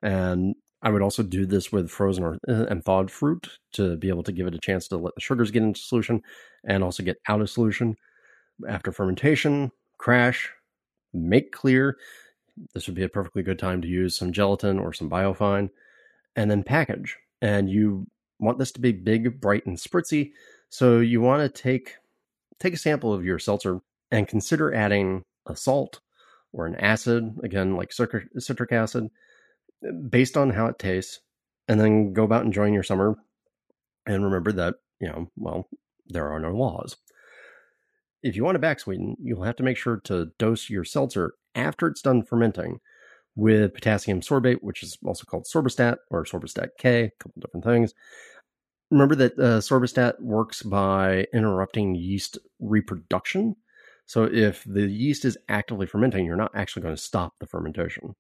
and 0.04 0.56
I 0.82 0.90
would 0.90 1.02
also 1.02 1.24
do 1.24 1.46
this 1.46 1.72
with 1.72 1.90
frozen 1.90 2.24
or, 2.24 2.38
uh, 2.48 2.66
and 2.70 2.84
thawed 2.84 3.10
fruit 3.10 3.50
to 3.74 3.98
be 3.98 4.10
able 4.10 4.24
to 4.24 4.32
give 4.32 4.48
it 4.48 4.54
a 4.56 4.60
chance 4.60 4.88
to 4.90 4.98
let 4.98 5.16
the 5.16 5.22
sugars 5.22 5.52
get 5.52 5.64
into 5.64 5.80
solution 5.80 6.22
and 6.64 6.84
also 6.84 7.04
get 7.04 7.18
out 7.28 7.42
of 7.42 7.50
solution. 7.50 7.96
After 8.68 8.92
fermentation, 8.92 9.72
crash, 9.98 10.52
make 11.14 11.52
clear. 11.52 11.98
This 12.74 12.88
would 12.88 12.96
be 12.96 13.04
a 13.04 13.10
perfectly 13.10 13.44
good 13.44 13.60
time 13.60 13.82
to 13.82 13.88
use 13.88 14.18
some 14.18 14.32
gelatin 14.32 14.80
or 14.80 14.94
some 14.94 15.10
biofine 15.10 15.70
and 16.36 16.50
then 16.50 16.64
package. 16.64 17.18
And 17.42 17.70
you 17.70 18.08
want 18.40 18.60
this 18.60 18.72
to 18.74 18.80
be 18.80 18.92
big, 18.92 19.42
bright, 19.42 19.66
and 19.66 19.78
spritzy. 19.78 20.32
So 20.70 21.00
you 21.00 21.22
want 21.22 21.42
to 21.42 21.62
take 21.62 21.96
take 22.60 22.74
a 22.74 22.78
sample 22.78 23.14
of 23.14 23.26
your 23.26 23.40
seltzer 23.40 23.80
and 24.12 24.28
consider 24.28 24.74
adding 24.74 25.24
a 25.48 25.56
salt 25.56 26.00
or 26.54 26.66
an 26.66 26.76
acid, 26.76 27.38
again 27.44 27.76
like 27.76 27.92
citric 27.92 28.72
acid, 28.72 29.10
based 30.10 30.38
on 30.38 30.52
how 30.52 30.68
it 30.68 30.80
tastes, 30.80 31.20
and 31.68 31.80
then 31.80 32.14
go 32.14 32.24
about 32.24 32.46
enjoying 32.46 32.74
your 32.74 32.84
summer. 32.84 33.16
And 34.06 34.24
remember 34.24 34.52
that, 34.54 34.76
you 35.00 35.08
know, 35.08 35.30
well, 35.36 35.68
there 36.08 36.28
are 36.32 36.40
no 36.40 36.56
laws. 36.56 36.96
If 38.24 38.36
you 38.36 38.44
want 38.44 38.56
to 38.56 38.60
back 38.60 38.80
sweeten, 38.80 39.16
you'll 39.22 39.44
have 39.44 39.58
to 39.58 39.64
make 39.64 39.78
sure 39.78 40.02
to 40.06 40.32
dose 40.40 40.70
your 40.70 40.84
seltzer 40.84 41.34
after 41.56 41.88
it's 41.88 42.02
done 42.02 42.24
fermenting 42.24 42.80
with 43.36 43.74
potassium 43.74 44.22
sorbate, 44.22 44.58
which 44.62 44.82
is 44.82 44.98
also 45.06 45.24
called 45.26 45.46
sorbistat 45.46 45.98
or 46.10 46.24
sorbistat 46.26 46.70
K, 46.80 47.04
a 47.04 47.12
couple 47.20 47.42
different 47.42 47.66
things. 47.66 47.94
Remember 48.90 49.16
that 49.16 49.38
uh, 49.38 50.16
works 50.20 50.64
by 50.64 51.26
interrupting 51.34 51.94
yeast 51.94 52.38
reproduction. 52.60 53.56
So 54.06 54.24
if 54.24 54.64
the 54.66 54.88
yeast 54.88 55.26
is 55.26 55.38
actively 55.50 55.86
fermenting, 55.86 56.26
you're 56.26 56.38
not 56.38 56.56
actually 56.56 56.84
going 56.84 56.96
to 56.96 57.02
stop 57.02 57.34
the 57.40 57.46
fermentation 57.46 58.16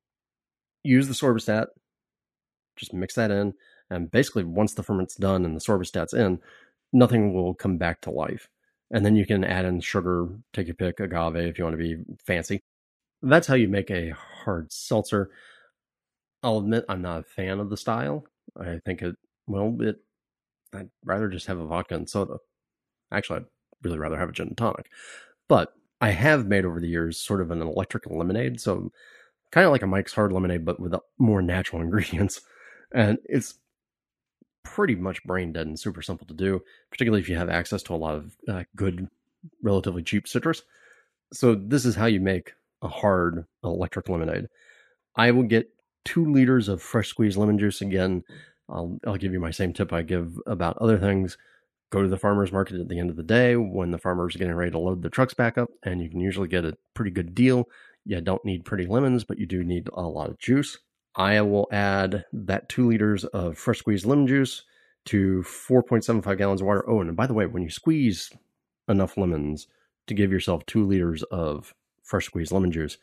use 0.88 1.08
the 1.08 1.13
sorbistat, 1.13 1.67
just 2.76 2.93
mix 2.93 3.15
that 3.15 3.32
in, 3.32 3.54
and 3.89 4.12
basically 4.12 4.43
once 4.43 4.73
the 4.73 4.84
ferment's 4.84 5.15
done 5.15 5.45
and 5.45 5.56
the 5.56 5.62
sorbistat's 5.62 6.13
in, 6.13 6.39
nothing 6.93 7.34
will 7.34 7.54
come 7.54 7.78
back 7.78 8.02
to 8.02 8.12
life. 8.12 8.50
And 8.91 9.06
then 9.06 9.15
you 9.15 9.26
can 9.26 9.43
add 9.43 9.65
in 9.65 9.82
sugar, 9.82 10.30
take 10.54 10.67
your 10.67 10.76
pick, 10.76 11.00
agave 11.00 11.36
if 11.36 11.58
you 11.58 11.65
want 11.65 11.78
to 11.78 11.84
be 11.84 11.97
fancy. 12.26 12.62
That's 13.21 13.47
how 13.47 13.56
you 13.56 13.67
make 13.67 13.91
a 13.91 14.12
hard 14.12 14.71
seltzer. 14.71 15.30
I'll 16.43 16.60
admit 16.60 16.86
I'm 16.88 17.02
not 17.02 17.19
a 17.19 17.23
fan 17.23 17.60
of 17.60 17.69
the 17.69 17.78
style. 17.78 18.26
I 18.60 18.80
think 18.86 19.02
it 19.02 19.15
well 19.47 19.76
it 19.82 19.97
I'd 20.73 20.89
rather 21.04 21.28
just 21.28 21.47
have 21.47 21.58
a 21.60 21.65
vodka 21.65 21.95
and 21.95 22.10
soda. 22.10 22.38
Actually, 23.12 23.39
I'd 23.39 23.45
really 23.84 23.97
rather 23.97 24.17
have 24.17 24.30
a 24.30 24.32
gin 24.32 24.50
and 24.50 24.58
tonic. 24.58 24.89
But 25.47 25.73
I 26.00 26.12
have 26.12 26.47
made 26.47 26.65
over 26.65 26.80
the 26.80 26.88
years 26.88 27.17
sort 27.17 27.41
of 27.41 27.52
an 27.52 27.62
electric 27.62 28.06
lemonade. 28.10 28.62
So 28.62 28.91
kind 29.51 29.65
of 29.65 29.71
like 29.71 29.81
a 29.81 29.88
Mike's 29.88 30.13
Hard 30.13 30.31
Lemonade, 30.31 30.65
but 30.65 30.79
with 30.79 30.93
more 31.17 31.41
natural 31.41 31.81
ingredients. 31.83 32.41
And 32.93 33.17
it's 33.25 33.55
pretty 34.63 34.95
much 34.95 35.23
brain 35.23 35.53
dead 35.53 35.67
and 35.67 35.79
super 35.79 36.01
simple 36.01 36.27
to 36.27 36.33
do, 36.33 36.62
particularly 36.91 37.21
if 37.21 37.29
you 37.29 37.36
have 37.36 37.49
access 37.49 37.83
to 37.83 37.93
a 37.93 37.95
lot 37.95 38.15
of 38.15 38.38
uh, 38.47 38.63
good, 38.75 39.07
relatively 39.62 40.03
cheap 40.03 40.27
citrus. 40.27 40.62
So 41.33 41.55
this 41.55 41.86
is 41.86 41.95
how 41.95 42.05
you 42.05 42.19
make 42.19 42.53
a 42.81 42.88
hard 42.88 43.45
electric 43.63 44.10
lemonade. 44.10 44.47
I 45.15 45.31
will 45.31 45.43
get 45.43 45.69
two 46.05 46.31
liters 46.31 46.69
of 46.69 46.81
fresh 46.81 47.10
squeezed 47.10 47.38
lemon 47.38 47.57
juice. 47.57 47.81
Again, 47.81 48.23
I'll 48.69 48.99
I'll 49.05 49.17
give 49.17 49.33
you 49.33 49.39
my 49.39 49.51
same 49.51 49.73
tip 49.73 49.91
I 49.91 50.03
give 50.03 50.38
about 50.45 50.77
other 50.77 50.97
things. 50.97 51.38
Go 51.89 52.01
to 52.01 52.10
the 52.10 52.17
farmers 52.17 52.51
market 52.51 52.79
at 52.79 52.89
the 52.89 52.99
end 52.99 53.10
of 53.10 53.15
the 53.15 53.23
day 53.23 53.55
when 53.55 53.91
the 53.91 53.97
farmers 53.97 54.36
are 54.36 54.39
getting 54.39 54.53
ready 54.53 54.71
to 54.71 54.79
load 54.79 55.01
the 55.01 55.10
trucks 55.10 55.33
back 55.33 55.57
up, 55.57 55.69
and 55.83 56.01
you 56.01 56.10
can 56.10 56.19
usually 56.19 56.49
get 56.49 56.65
a 56.65 56.77
pretty 56.93 57.12
good 57.12 57.33
deal 57.33 57.67
you 58.08 58.22
don't 58.22 58.43
need 58.46 58.65
pretty 58.65 58.88
lemons, 58.88 59.24
but 59.24 59.38
you 59.38 59.46
do 59.46 59.63
need 59.63 59.89
a 59.93 60.02
lot 60.02 60.30
of 60.30 60.39
juice. 60.39 60.78
I 61.15 61.41
will 61.41 61.67
add 61.72 62.26
that 62.32 62.70
two 62.70 62.88
liters 62.88 63.26
of 63.26 63.58
fresh 63.58 63.80
squeezed 63.80 64.06
lemon 64.06 64.28
juice 64.28 64.63
to 65.06 65.43
4.75 65.43 66.38
gallons 66.38 66.62
of 66.62 66.67
water. 66.67 66.89
Oh, 66.89 67.02
and 67.02 67.15
by 67.15 67.28
the 67.28 67.34
way, 67.34 67.46
when 67.46 67.63
you 67.63 67.70
squeeze 67.70 68.32
enough 68.88 69.17
lemons 69.17 69.67
to 70.08 70.13
give 70.13 70.32
yourself 70.32 70.65
two 70.65 70.86
liters 70.86 71.24
of 71.24 71.74
fresh 72.04 72.26
squeezed 72.26 72.52
lemon 72.52 72.72
juice, 72.72 72.98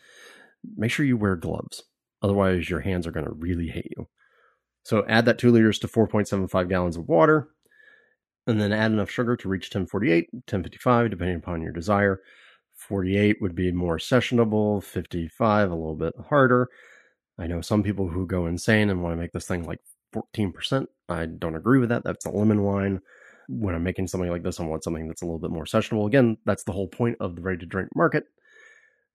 make 0.76 0.90
sure 0.90 1.04
you 1.04 1.16
wear 1.16 1.36
gloves. 1.36 1.82
Otherwise, 2.22 2.70
your 2.70 2.80
hands 2.80 3.06
are 3.06 3.12
going 3.12 3.26
to 3.26 3.32
really 3.32 3.68
hate 3.68 3.92
you. 3.96 4.08
So 4.84 5.04
add 5.08 5.26
that 5.26 5.38
two 5.38 5.50
liters 5.50 5.78
to 5.80 5.88
4.75 5.88 6.68
gallons 6.68 6.96
of 6.96 7.08
water, 7.08 7.48
and 8.46 8.60
then 8.60 8.72
add 8.72 8.92
enough 8.92 9.10
sugar 9.10 9.36
to 9.36 9.48
reach 9.48 9.66
1048, 9.66 10.28
1055, 10.32 11.10
depending 11.10 11.36
upon 11.36 11.62
your 11.62 11.72
desire. 11.72 12.20
48 12.88 13.40
would 13.40 13.54
be 13.54 13.72
more 13.72 13.98
sessionable, 13.98 14.82
55 14.82 15.70
a 15.70 15.74
little 15.74 15.96
bit 15.96 16.14
harder. 16.28 16.68
I 17.38 17.46
know 17.46 17.60
some 17.60 17.82
people 17.82 18.08
who 18.08 18.26
go 18.26 18.46
insane 18.46 18.90
and 18.90 19.02
want 19.02 19.12
to 19.12 19.20
make 19.20 19.32
this 19.32 19.46
thing 19.46 19.64
like 19.64 19.80
14%. 20.14 20.86
I 21.08 21.26
don't 21.26 21.56
agree 21.56 21.78
with 21.78 21.88
that. 21.88 22.04
That's 22.04 22.26
a 22.26 22.30
lemon 22.30 22.62
wine. 22.62 23.00
When 23.48 23.74
I'm 23.74 23.82
making 23.82 24.06
something 24.06 24.30
like 24.30 24.42
this, 24.42 24.60
I 24.60 24.64
want 24.64 24.84
something 24.84 25.08
that's 25.08 25.22
a 25.22 25.26
little 25.26 25.38
bit 25.38 25.50
more 25.50 25.64
sessionable. 25.64 26.06
Again, 26.06 26.36
that's 26.46 26.64
the 26.64 26.72
whole 26.72 26.88
point 26.88 27.16
of 27.20 27.36
the 27.36 27.42
ready 27.42 27.58
to 27.58 27.66
drink 27.66 27.90
market. 27.94 28.24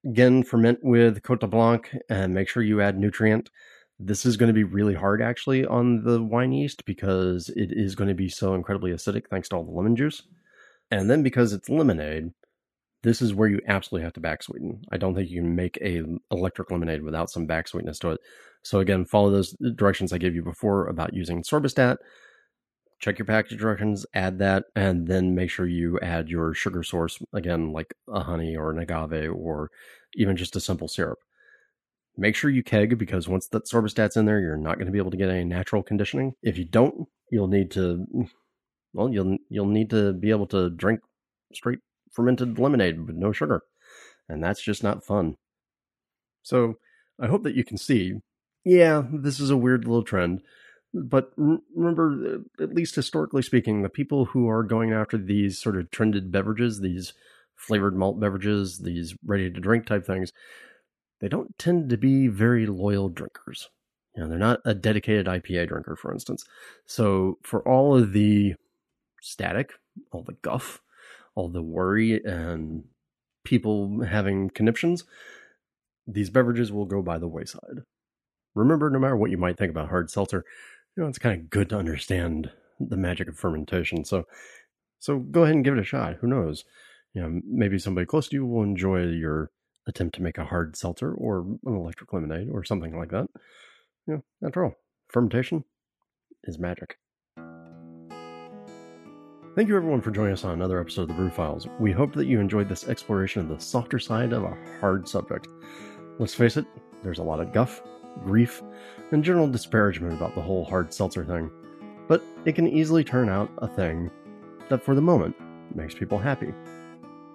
Again, 0.06 0.44
ferment 0.44 0.80
with 0.84 1.24
Cote 1.24 1.50
Blanc 1.50 1.96
and 2.10 2.34
make 2.34 2.48
sure 2.48 2.64
you 2.64 2.82
add 2.82 2.98
nutrient. 2.98 3.50
This 4.00 4.26
is 4.26 4.38
going 4.38 4.48
to 4.48 4.54
be 4.54 4.64
really 4.64 4.94
hard 4.94 5.22
actually 5.22 5.66
on 5.66 6.04
the 6.04 6.22
wine 6.24 6.54
yeast 6.54 6.86
because 6.86 7.50
it 7.50 7.72
is 7.72 7.96
going 7.96 8.08
to 8.08 8.14
be 8.14 8.30
so 8.30 8.54
incredibly 8.54 8.92
acidic 8.92 9.28
thanks 9.30 9.50
to 9.50 9.56
all 9.56 9.66
the 9.66 9.72
lemon 9.72 9.96
juice. 9.96 10.24
And 10.92 11.10
then 11.10 11.22
because 11.22 11.54
it's 11.54 11.70
lemonade, 11.70 12.32
this 13.04 13.22
is 13.22 13.34
where 13.34 13.48
you 13.48 13.62
absolutely 13.68 14.04
have 14.04 14.14
to 14.14 14.20
back 14.20 14.44
sweeten. 14.44 14.82
I 14.92 14.98
don't 14.98 15.16
think 15.16 15.30
you 15.30 15.42
can 15.42 15.56
make 15.56 15.78
a 15.82 16.04
electric 16.32 16.70
lemonade 16.70 17.02
without 17.02 17.30
some 17.30 17.46
back 17.46 17.68
sweetness 17.68 18.00
to 18.00 18.12
it. 18.12 18.20
So 18.64 18.80
again, 18.80 19.06
follow 19.06 19.32
those 19.32 19.56
uh, 19.66 19.70
directions 19.76 20.12
I 20.12 20.18
gave 20.18 20.36
you 20.36 20.44
before 20.44 20.88
about 20.88 21.14
using 21.14 21.44
sorbistat. 21.44 21.98
Check 23.00 23.18
your 23.18 23.26
package 23.26 23.58
directions, 23.58 24.06
add 24.14 24.40
that, 24.40 24.66
and 24.76 25.08
then 25.08 25.34
make 25.34 25.50
sure 25.50 25.66
you 25.66 25.98
add 26.02 26.28
your 26.28 26.54
sugar 26.54 26.84
source 26.84 27.18
again, 27.32 27.72
like 27.72 27.94
a 28.10 28.20
honey 28.20 28.58
or 28.58 28.72
an 28.72 28.80
agave 28.80 29.32
or 29.34 29.70
even 30.16 30.36
just 30.36 30.58
a 30.58 30.60
simple 30.60 30.90
syrup. 30.90 31.20
Make 32.18 32.36
sure 32.36 32.50
you 32.50 32.64
keg 32.64 32.98
because 32.98 33.30
once 33.30 33.48
that 33.48 33.66
sorbistat's 33.66 34.18
in 34.18 34.26
there, 34.26 34.42
you're 34.42 34.58
not 34.58 34.76
going 34.76 34.88
to 34.88 34.92
be 34.92 34.98
able 34.98 35.12
to 35.12 35.18
get 35.18 35.30
any 35.30 35.46
natural 35.46 35.82
conditioning. 35.82 36.34
If 36.44 36.58
you 36.58 36.66
don't, 36.66 37.08
you'll 37.32 37.48
need 37.48 37.72
to 37.72 38.06
well, 38.94 39.10
you'll 39.10 39.38
you'll 39.50 39.68
need 39.68 39.90
to 39.92 40.12
be 40.12 40.32
able 40.32 40.48
to 40.48 40.70
drink 40.70 41.00
straight 41.54 41.80
fermented 42.12 42.60
lemonade 42.60 43.06
with 43.08 43.16
no 43.16 43.32
sugar. 43.32 43.64
And 44.28 44.44
that's 44.44 44.62
just 44.62 44.84
not 44.84 45.04
fun. 45.04 45.36
So 46.44 46.76
I 47.20 47.28
hope 47.28 47.44
that 47.44 47.56
you 47.56 47.64
can 47.64 47.78
see, 47.78 48.22
yeah, 48.64 49.04
this 49.12 49.40
is 49.40 49.50
a 49.50 49.58
weird 49.58 49.86
little 49.86 50.04
trend. 50.04 50.42
But 50.94 51.32
remember, 51.38 52.42
uh, 52.60 52.64
at 52.64 52.74
least 52.74 52.96
historically 52.96 53.44
speaking, 53.44 53.82
the 53.82 53.90
people 53.90 54.26
who 54.26 54.50
are 54.50 54.64
going 54.64 54.92
after 54.92 55.18
these 55.18 55.60
sort 55.60 55.78
of 55.78 55.92
trended 55.92 56.32
beverages, 56.32 56.80
these 56.80 57.14
flavored 57.56 57.96
malt 57.96 58.20
beverages, 58.20 58.80
these 58.80 59.16
ready 59.24 59.52
to 59.52 59.60
drink 59.60 59.86
type 59.86 60.06
things, 60.06 60.32
they 61.20 61.28
don't 61.28 61.58
tend 61.60 61.90
to 61.90 61.98
be 61.98 62.28
very 62.28 62.66
loyal 62.66 63.10
drinkers. 63.10 63.70
You 64.16 64.24
know, 64.24 64.30
they're 64.30 64.40
not 64.40 64.62
a 64.66 64.74
dedicated 64.74 65.28
IPA 65.28 65.68
drinker, 65.68 65.96
for 65.96 66.12
instance. 66.12 66.44
So 66.86 67.38
for 67.44 67.62
all 67.68 67.96
of 67.96 68.14
the 68.14 68.56
static, 69.22 69.74
all 70.12 70.24
the 70.24 70.38
guff, 70.42 70.82
all 71.40 71.48
the 71.48 71.62
worry 71.62 72.22
and 72.26 72.84
people 73.46 74.04
having 74.04 74.50
conniptions, 74.50 75.06
these 76.06 76.30
beverages 76.30 76.70
will 76.70 76.86
go 76.86 77.02
by 77.02 77.18
the 77.18 77.30
wayside. 77.30 77.84
Remember, 78.56 78.90
no 78.90 79.00
matter 79.00 79.16
what 79.16 79.32
you 79.32 79.38
might 79.38 79.58
think 79.58 79.72
about 79.72 79.88
hard 79.88 80.12
seltzer, 80.12 80.44
you 80.98 81.04
know, 81.04 81.08
it's 81.08 81.18
kind 81.18 81.40
of 81.40 81.50
good 81.50 81.70
to 81.70 81.78
understand 81.78 82.52
the 82.78 82.98
magic 82.98 83.30
of 83.30 83.38
fermentation. 83.38 84.04
So, 84.04 84.26
so 85.00 85.20
go 85.20 85.44
ahead 85.44 85.56
and 85.56 85.64
give 85.64 85.76
it 85.76 85.80
a 85.80 85.86
shot. 85.86 86.16
Who 86.16 86.28
knows? 86.28 86.66
You 87.14 87.22
know, 87.22 87.42
maybe 87.46 87.80
somebody 87.80 88.06
close 88.06 88.28
to 88.28 88.36
you 88.36 88.46
will 88.46 88.64
enjoy 88.64 89.06
your 89.06 89.50
attempt 89.88 90.16
to 90.16 90.22
make 90.22 90.38
a 90.38 90.46
hard 90.46 90.76
seltzer 90.76 91.14
or 91.14 91.40
an 91.40 91.60
electric 91.66 92.12
lemonade 92.12 92.50
or 92.52 92.66
something 92.66 92.98
like 92.98 93.12
that. 93.12 93.28
You 94.08 94.16
know, 94.16 94.24
after 94.46 94.66
all, 94.66 94.74
fermentation 95.08 95.64
is 96.44 96.60
magic. 96.60 96.98
Thank 99.56 99.68
you 99.68 99.76
everyone 99.76 100.02
for 100.02 100.12
joining 100.12 100.34
us 100.34 100.44
on 100.44 100.52
another 100.52 100.80
episode 100.80 101.04
of 101.04 101.08
the 101.08 101.16
Brew 101.16 101.32
Files. 101.32 101.68
We 101.80 101.92
hope 101.92 102.14
that 102.14 102.28
you 102.28 102.40
enjoyed 102.40 102.70
this 102.70 102.88
exploration 102.88 103.42
of 103.42 103.50
the 103.50 103.60
softer 103.60 103.98
side 103.98 104.32
of 104.32 104.44
a 104.44 104.56
hard 104.80 105.08
subject. 105.08 105.48
Let's 106.20 106.36
face 106.36 106.56
it, 106.56 106.68
there's 107.02 107.18
a 107.18 107.24
lot 107.24 107.40
of 107.40 107.52
guff, 107.52 107.82
grief, 108.24 108.62
and 109.12 109.24
general 109.24 109.48
disparagement 109.48 110.14
about 110.14 110.36
the 110.36 110.42
whole 110.42 110.64
hard 110.64 110.94
seltzer 110.94 111.26
thing. 111.26 111.50
But 112.08 112.24
it 112.46 112.54
can 112.54 112.68
easily 112.68 113.04
turn 113.04 113.28
out 113.28 113.50
a 113.58 113.68
thing 113.68 114.12
that 114.70 114.84
for 114.84 114.94
the 114.94 115.02
moment 115.02 115.36
makes 115.76 115.96
people 115.96 116.20
happy. 116.20 116.54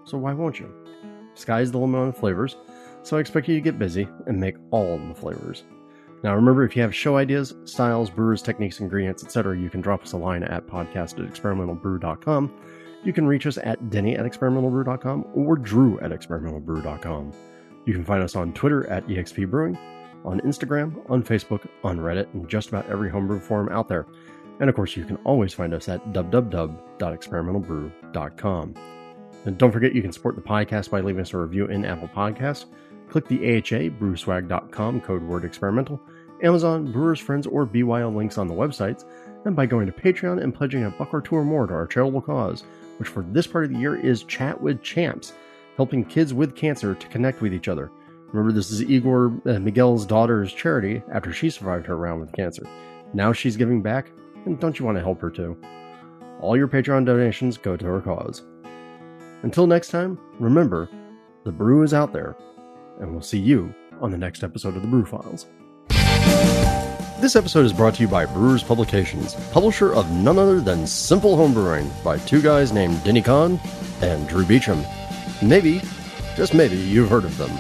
So 0.05 0.17
why 0.17 0.35
won't 0.35 0.61
you? 0.61 0.73
Sky's 1.35 1.73
the 1.73 1.79
limit 1.79 2.01
on 2.01 2.13
flavors, 2.13 2.57
so 3.03 3.17
I 3.17 3.21
expect 3.21 3.49
you 3.49 3.57
to 3.57 3.61
get 3.61 3.79
busy 3.79 4.07
and 4.29 4.39
make 4.39 4.57
all 4.71 4.99
the 4.99 5.17
flavors. 5.17 5.65
Now, 6.23 6.35
remember, 6.35 6.65
if 6.65 6.75
you 6.75 6.83
have 6.83 6.95
show 6.95 7.17
ideas, 7.17 7.55
styles, 7.65 8.09
brewers, 8.09 8.41
techniques, 8.41 8.81
ingredients, 8.81 9.25
etc., 9.25 9.59
you 9.59 9.69
can 9.69 9.83
drop 9.83 10.03
us 10.03 10.13
a 10.13 10.17
line 10.17 10.43
at 10.43 10.67
podcast 10.67 11.19
at 11.19 11.31
experimentalbrew.com. 11.31 12.51
You 13.05 13.13
can 13.13 13.27
reach 13.27 13.47
us 13.47 13.59
at 13.59 13.91
denny 13.91 14.17
at 14.17 14.25
experimentalbrew.com 14.25 15.27
or 15.35 15.57
drew 15.57 16.01
at 16.01 16.11
experimentalbrew.com. 16.11 17.33
You 17.85 17.93
can 17.93 18.05
find 18.05 18.23
us 18.23 18.37
on 18.37 18.55
Twitter 18.55 18.89
at 18.89 19.07
expbrewing. 19.09 19.77
on 20.25 20.41
Instagram, 20.41 20.99
on 21.11 21.23
Facebook, 21.23 21.67
on 21.83 21.99
Reddit, 21.99 22.33
and 22.33 22.49
just 22.49 22.71
about 22.71 22.89
every 22.89 23.11
homebrew 23.11 23.41
forum 23.41 23.69
out 23.69 23.89
there. 23.89 24.07
And 24.61 24.71
of 24.71 24.77
course, 24.77 24.97
you 24.97 25.05
can 25.05 25.17
always 25.19 25.53
find 25.53 25.75
us 25.75 25.87
at 25.89 26.15
www.experimentalbrew.com. 26.15 28.75
And 29.45 29.59
don't 29.59 29.73
forget, 29.73 29.95
you 29.95 30.01
can 30.01 30.13
support 30.13 30.37
the 30.37 30.43
podcast 30.43 30.91
by 30.91 31.01
leaving 31.01 31.21
us 31.21 31.35
a 31.35 31.39
review 31.39 31.67
in 31.67 31.85
Apple 31.85 32.09
Podcasts. 32.09 32.65
Click 33.09 33.29
the 33.29 33.57
AHA 33.57 33.91
brewswag.com 33.99 35.01
code 35.01 35.23
word 35.23 35.45
experimental, 35.45 36.01
Amazon, 36.43 36.91
Brewers 36.91 37.21
Friends, 37.21 37.47
or 37.47 37.65
BYO 37.65 38.11
links 38.11 38.39
on 38.39 38.49
the 38.49 38.55
websites, 38.55 39.05
and 39.45 39.55
by 39.55 39.67
going 39.67 39.87
to 39.87 39.93
Patreon 39.93 40.43
and 40.43 40.55
pledging 40.55 40.85
a 40.85 40.91
buck 40.91 41.13
or 41.13 41.21
two 41.21 41.37
or 41.37 41.45
more 41.45 41.67
to 41.67 41.75
our 41.75 41.87
charitable 41.87 42.23
cause, 42.23 42.65
which 42.99 43.09
for 43.09 43.23
this 43.23 43.47
part 43.47 43.65
of 43.65 43.73
the 43.73 43.79
year 43.79 43.97
is 43.97 44.25
Chat 44.25 44.61
with 44.61 44.83
Champs, 44.83 45.35
helping 45.77 46.05
kids 46.05 46.35
with 46.35 46.57
cancer 46.57 46.95
to 46.95 47.09
connect 47.09 47.41
with 47.41 47.55
each 47.55 47.69
other. 47.69 47.91
Remember, 48.33 48.53
this 48.53 48.71
is 48.71 48.83
Igor 48.83 49.41
uh, 49.47 49.61
Miguel's 49.61 50.07
daughter's 50.07 50.53
charity 50.53 51.03
after 51.13 51.33
she 51.33 51.51
survived 51.51 51.87
her 51.87 51.97
round 51.97 52.21
with 52.21 52.33
cancer. 52.33 52.67
Now 53.13 53.33
she's 53.33 53.57
giving 53.57 53.81
back, 53.81 54.11
and 54.45 54.59
don't 54.59 54.79
you 54.79 54.85
want 54.85 54.99
to 54.99 55.03
help 55.03 55.21
her 55.21 55.31
too? 55.31 55.57
All 56.41 56.57
your 56.57 56.69
Patreon 56.69 57.07
donations 57.07 57.57
go 57.57 57.77
to 57.77 57.87
her 57.87 58.01
cause. 58.01 58.43
Until 59.43 59.67
next 59.67 59.89
time, 59.89 60.19
remember, 60.41 60.89
the 61.45 61.53
brew 61.53 61.83
is 61.83 61.95
out 61.95 62.13
there, 62.13 62.35
and 63.01 63.13
we'll 63.13 63.23
see 63.23 63.39
you 63.39 63.75
on 64.01 64.11
the 64.11 64.19
next 64.19 64.43
episode 64.43 64.77
of 64.77 64.83
the 64.83 64.89
Brew 64.89 65.05
Files. 65.05 65.47
This 67.21 67.37
episode 67.37 67.65
is 67.65 67.73
brought 67.73 67.95
to 67.95 68.03
you 68.03 68.09
by 68.09 68.27
Brewers 68.27 68.63
Publications, 68.63 69.35
publisher 69.51 69.95
of 69.95 70.11
none 70.11 70.39
other 70.39 70.61
than 70.61 70.87
Simple 70.87 71.37
Homebrewing 71.37 71.91
by 72.05 72.19
two 72.19 72.43
guys 72.43 72.73
named 72.73 73.03
Denny 73.03 73.23
Conn 73.23 73.59
and 74.03 74.29
Drew 74.29 74.45
Beechum. 74.45 74.85
Maybe, 75.43 75.81
just 76.37 76.53
maybe, 76.53 76.77
you've 76.77 77.09
heard 77.09 77.25
of 77.25 77.39
them. 77.39 77.51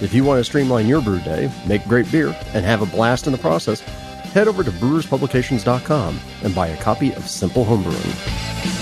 If 0.00 0.12
you 0.12 0.24
want 0.24 0.38
to 0.38 0.44
streamline 0.44 0.86
your 0.86 1.00
brew 1.00 1.20
day, 1.20 1.50
make 1.66 1.84
great 1.84 2.10
beer, 2.12 2.36
and 2.54 2.64
have 2.64 2.82
a 2.82 2.86
blast 2.86 3.26
in 3.26 3.32
the 3.32 3.38
process, 3.38 3.80
head 3.80 4.46
over 4.46 4.62
to 4.62 4.70
brewerspublications.com 4.70 6.20
and 6.42 6.54
buy 6.54 6.68
a 6.68 6.76
copy 6.82 7.12
of 7.14 7.28
Simple 7.28 7.64
Homebrewing. 7.64 8.77